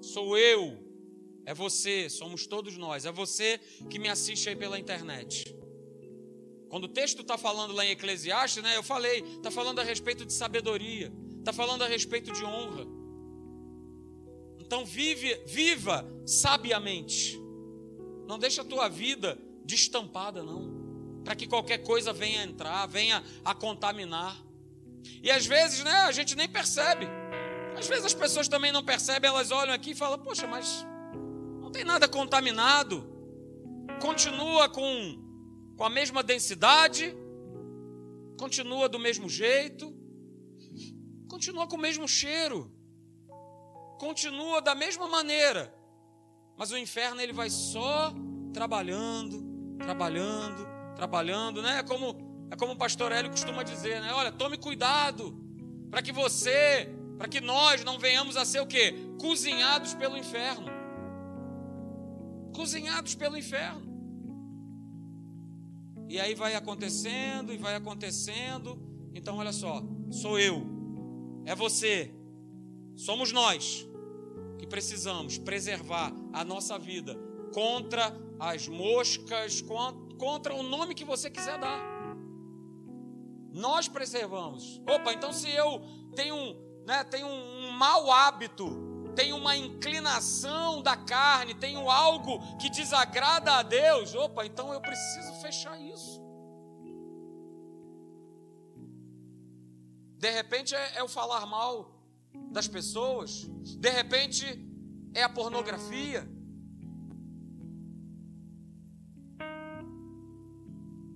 Sou 0.00 0.36
eu, 0.38 0.78
é 1.44 1.54
você, 1.54 2.08
somos 2.08 2.46
todos 2.46 2.76
nós, 2.76 3.04
é 3.04 3.12
você 3.12 3.58
que 3.90 3.98
me 3.98 4.08
assiste 4.08 4.48
aí 4.48 4.56
pela 4.56 4.78
internet. 4.78 5.54
Quando 6.68 6.84
o 6.84 6.88
texto 6.88 7.22
está 7.22 7.38
falando 7.38 7.72
lá 7.72 7.84
em 7.84 7.90
Eclesiastes, 7.90 8.62
né, 8.62 8.76
eu 8.76 8.82
falei, 8.82 9.20
está 9.20 9.50
falando 9.50 9.80
a 9.80 9.84
respeito 9.84 10.24
de 10.24 10.32
sabedoria, 10.32 11.12
está 11.38 11.52
falando 11.52 11.82
a 11.82 11.86
respeito 11.86 12.32
de 12.32 12.44
honra. 12.44 12.86
Então 14.58 14.84
vive, 14.84 15.34
viva 15.46 16.04
sabiamente. 16.26 17.40
Não 18.26 18.38
deixa 18.38 18.62
a 18.62 18.64
tua 18.64 18.88
vida 18.88 19.38
destampada, 19.64 20.42
não. 20.42 20.75
Para 21.26 21.34
que 21.34 21.48
qualquer 21.48 21.78
coisa 21.78 22.12
venha 22.12 22.44
entrar, 22.44 22.86
venha 22.86 23.20
a 23.44 23.52
contaminar. 23.52 24.40
E 25.20 25.28
às 25.28 25.44
vezes, 25.44 25.82
né, 25.82 25.90
a 26.02 26.12
gente 26.12 26.36
nem 26.36 26.48
percebe. 26.48 27.04
Às 27.76 27.88
vezes 27.88 28.04
as 28.04 28.14
pessoas 28.14 28.46
também 28.46 28.70
não 28.70 28.84
percebem, 28.84 29.28
elas 29.28 29.50
olham 29.50 29.74
aqui 29.74 29.90
e 29.90 29.94
falam: 29.96 30.20
Poxa, 30.20 30.46
mas 30.46 30.86
não 31.60 31.72
tem 31.72 31.82
nada 31.82 32.06
contaminado. 32.06 33.12
Continua 34.00 34.68
com, 34.68 35.74
com 35.76 35.82
a 35.82 35.90
mesma 35.90 36.22
densidade, 36.22 37.12
continua 38.38 38.88
do 38.88 39.00
mesmo 39.00 39.28
jeito, 39.28 39.92
continua 41.28 41.66
com 41.66 41.74
o 41.74 41.80
mesmo 41.80 42.06
cheiro, 42.06 42.72
continua 43.98 44.62
da 44.62 44.76
mesma 44.76 45.08
maneira. 45.08 45.74
Mas 46.56 46.70
o 46.70 46.78
inferno 46.78 47.20
ele 47.20 47.32
vai 47.32 47.50
só 47.50 48.14
trabalhando, 48.52 49.76
trabalhando, 49.78 50.75
trabalhando, 50.96 51.62
né? 51.62 51.78
É 51.78 51.82
como 51.82 52.26
é 52.50 52.56
como 52.56 52.72
o 52.72 52.76
pastor 52.76 53.12
Hélio 53.12 53.30
costuma 53.30 53.62
dizer, 53.62 54.00
né? 54.00 54.12
Olha, 54.12 54.32
tome 54.32 54.56
cuidado 54.56 55.36
para 55.90 56.00
que 56.00 56.12
você, 56.12 56.88
para 57.18 57.28
que 57.28 57.40
nós 57.40 57.84
não 57.84 57.98
venhamos 57.98 58.36
a 58.36 58.44
ser 58.44 58.60
o 58.60 58.66
quê? 58.66 58.94
Cozinhados 59.20 59.94
pelo 59.94 60.16
inferno. 60.16 60.68
Cozinhados 62.54 63.14
pelo 63.14 63.36
inferno. 63.36 63.86
E 66.08 66.20
aí 66.20 66.34
vai 66.34 66.54
acontecendo 66.54 67.52
e 67.52 67.56
vai 67.58 67.74
acontecendo. 67.74 68.80
Então, 69.14 69.38
olha 69.38 69.52
só, 69.52 69.82
sou 70.10 70.38
eu, 70.38 70.64
é 71.44 71.54
você, 71.54 72.14
somos 72.94 73.32
nós 73.32 73.86
que 74.58 74.66
precisamos 74.66 75.36
preservar 75.38 76.12
a 76.32 76.44
nossa 76.44 76.78
vida 76.78 77.16
contra 77.52 78.16
as 78.38 78.68
moscas, 78.68 79.60
contra 80.16 80.54
o 80.54 80.62
nome 80.62 80.94
que 80.94 81.04
você 81.04 81.30
quiser 81.30 81.58
dar. 81.58 81.78
Nós 83.52 83.88
preservamos. 83.88 84.80
Opa, 84.86 85.12
então 85.12 85.32
se 85.32 85.50
eu 85.50 85.80
tenho, 86.14 86.56
né, 86.86 87.04
tenho 87.04 87.26
um 87.26 87.70
mau 87.70 88.12
hábito, 88.12 88.86
tenho 89.14 89.36
uma 89.36 89.56
inclinação 89.56 90.82
da 90.82 90.94
carne, 90.94 91.54
tenho 91.54 91.90
algo 91.90 92.38
que 92.58 92.68
desagrada 92.68 93.54
a 93.54 93.62
Deus, 93.62 94.14
opa, 94.14 94.44
então 94.44 94.72
eu 94.72 94.80
preciso 94.80 95.32
fechar 95.40 95.80
isso. 95.80 96.20
De 100.18 100.30
repente 100.30 100.74
é, 100.74 100.96
é 100.96 101.02
o 101.02 101.08
falar 101.08 101.46
mal 101.46 101.96
das 102.50 102.68
pessoas, 102.68 103.46
de 103.78 103.88
repente 103.88 104.44
é 105.14 105.22
a 105.22 105.28
pornografia, 105.28 106.28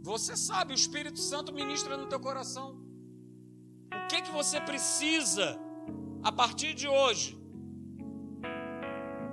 Você 0.03 0.37
sabe, 0.37 0.73
o 0.73 0.75
Espírito 0.75 1.21
Santo 1.21 1.53
ministra 1.53 1.97
no 1.97 2.07
teu 2.07 2.19
coração. 2.19 2.81
O 3.93 4.09
que 4.09 4.23
que 4.23 4.31
você 4.31 4.61
precisa 4.61 5.59
a 6.23 6.33
partir 6.33 6.75
de 6.75 6.89
hoje 6.89 7.39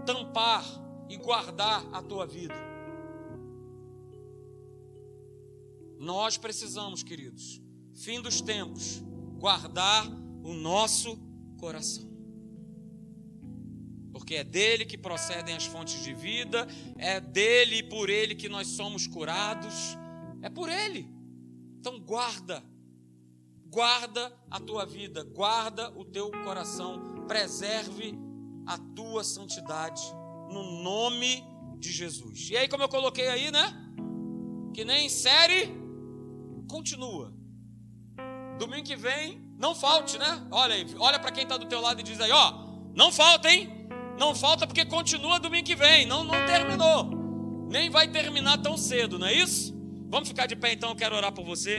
tampar 0.06 0.64
e 1.10 1.18
guardar 1.18 1.86
a 1.94 2.02
tua 2.02 2.26
vida? 2.26 2.56
Nós 5.98 6.38
precisamos, 6.38 7.02
queridos, 7.02 7.62
fim 7.96 8.22
dos 8.22 8.42
tempos, 8.42 9.02
guardar 9.40 10.06
o 10.44 10.54
nosso 10.54 11.18
coração. 11.58 12.06
porque 14.12 14.36
é 14.36 14.44
dele 14.44 14.84
que 14.84 14.98
procedem 14.98 15.56
as 15.56 15.66
fontes 15.66 16.04
de 16.04 16.14
vida, 16.14 16.68
é 16.98 17.20
dele 17.20 17.78
e 17.78 17.84
por 17.84 18.10
ele 18.10 18.34
que 18.36 18.50
nós 18.50 18.68
somos 18.68 19.06
curados, 19.06 19.96
é 20.42 20.50
por 20.50 20.70
ele. 20.70 21.10
Então 21.80 22.00
guarda, 22.00 22.64
guarda 23.66 24.34
a 24.50 24.60
tua 24.60 24.86
vida, 24.86 25.24
guarda 25.24 25.92
o 25.98 26.04
teu 26.06 26.32
coração, 26.44 27.26
preserve 27.28 28.18
a 28.66 28.78
tua 28.78 29.24
santidade 29.24 30.02
no 30.52 30.82
nome 30.84 31.44
de 31.80 31.92
Jesus. 31.92 32.50
E 32.50 32.58
aí, 32.58 32.68
como 32.68 32.84
eu 32.84 32.90
coloquei 32.90 33.28
aí, 33.28 33.52
né? 33.52 33.74
Que 34.74 34.84
nem 34.84 35.10
série, 35.10 35.72
continua. 36.68 37.34
Domingo 38.58 38.84
que 38.84 38.96
vem, 38.96 39.42
não 39.58 39.76
falte, 39.76 40.18
né? 40.18 40.48
Olha 40.52 40.76
aí, 40.76 40.86
olha 40.98 41.20
para 41.20 41.32
quem 41.32 41.44
está 41.44 41.58
do 41.58 41.68
teu 41.68 41.80
lado 41.80 42.00
e 42.00 42.04
diz 42.04 42.20
aí, 42.20 42.32
ó, 42.32 42.54
não 42.94 43.12
falta, 43.12 43.50
hein? 43.50 43.70
Não 44.18 44.34
falta 44.34 44.66
porque 44.66 44.84
continua 44.84 45.40
domingo 45.40 45.66
que 45.66 45.76
vem, 45.76 46.06
não, 46.06 46.24
não 46.24 46.34
terminou. 46.46 47.10
Nem 47.70 47.90
vai 47.90 48.08
terminar 48.08 48.58
tão 48.58 48.76
cedo, 48.78 49.20
não 49.20 49.28
é 49.28 49.34
isso? 49.34 49.77
Vamos 50.10 50.30
ficar 50.30 50.46
de 50.46 50.56
pé 50.56 50.72
então, 50.74 50.90
eu 50.90 50.96
quero 50.96 51.16
orar 51.16 51.34
por 51.34 51.46
você. 51.46 51.76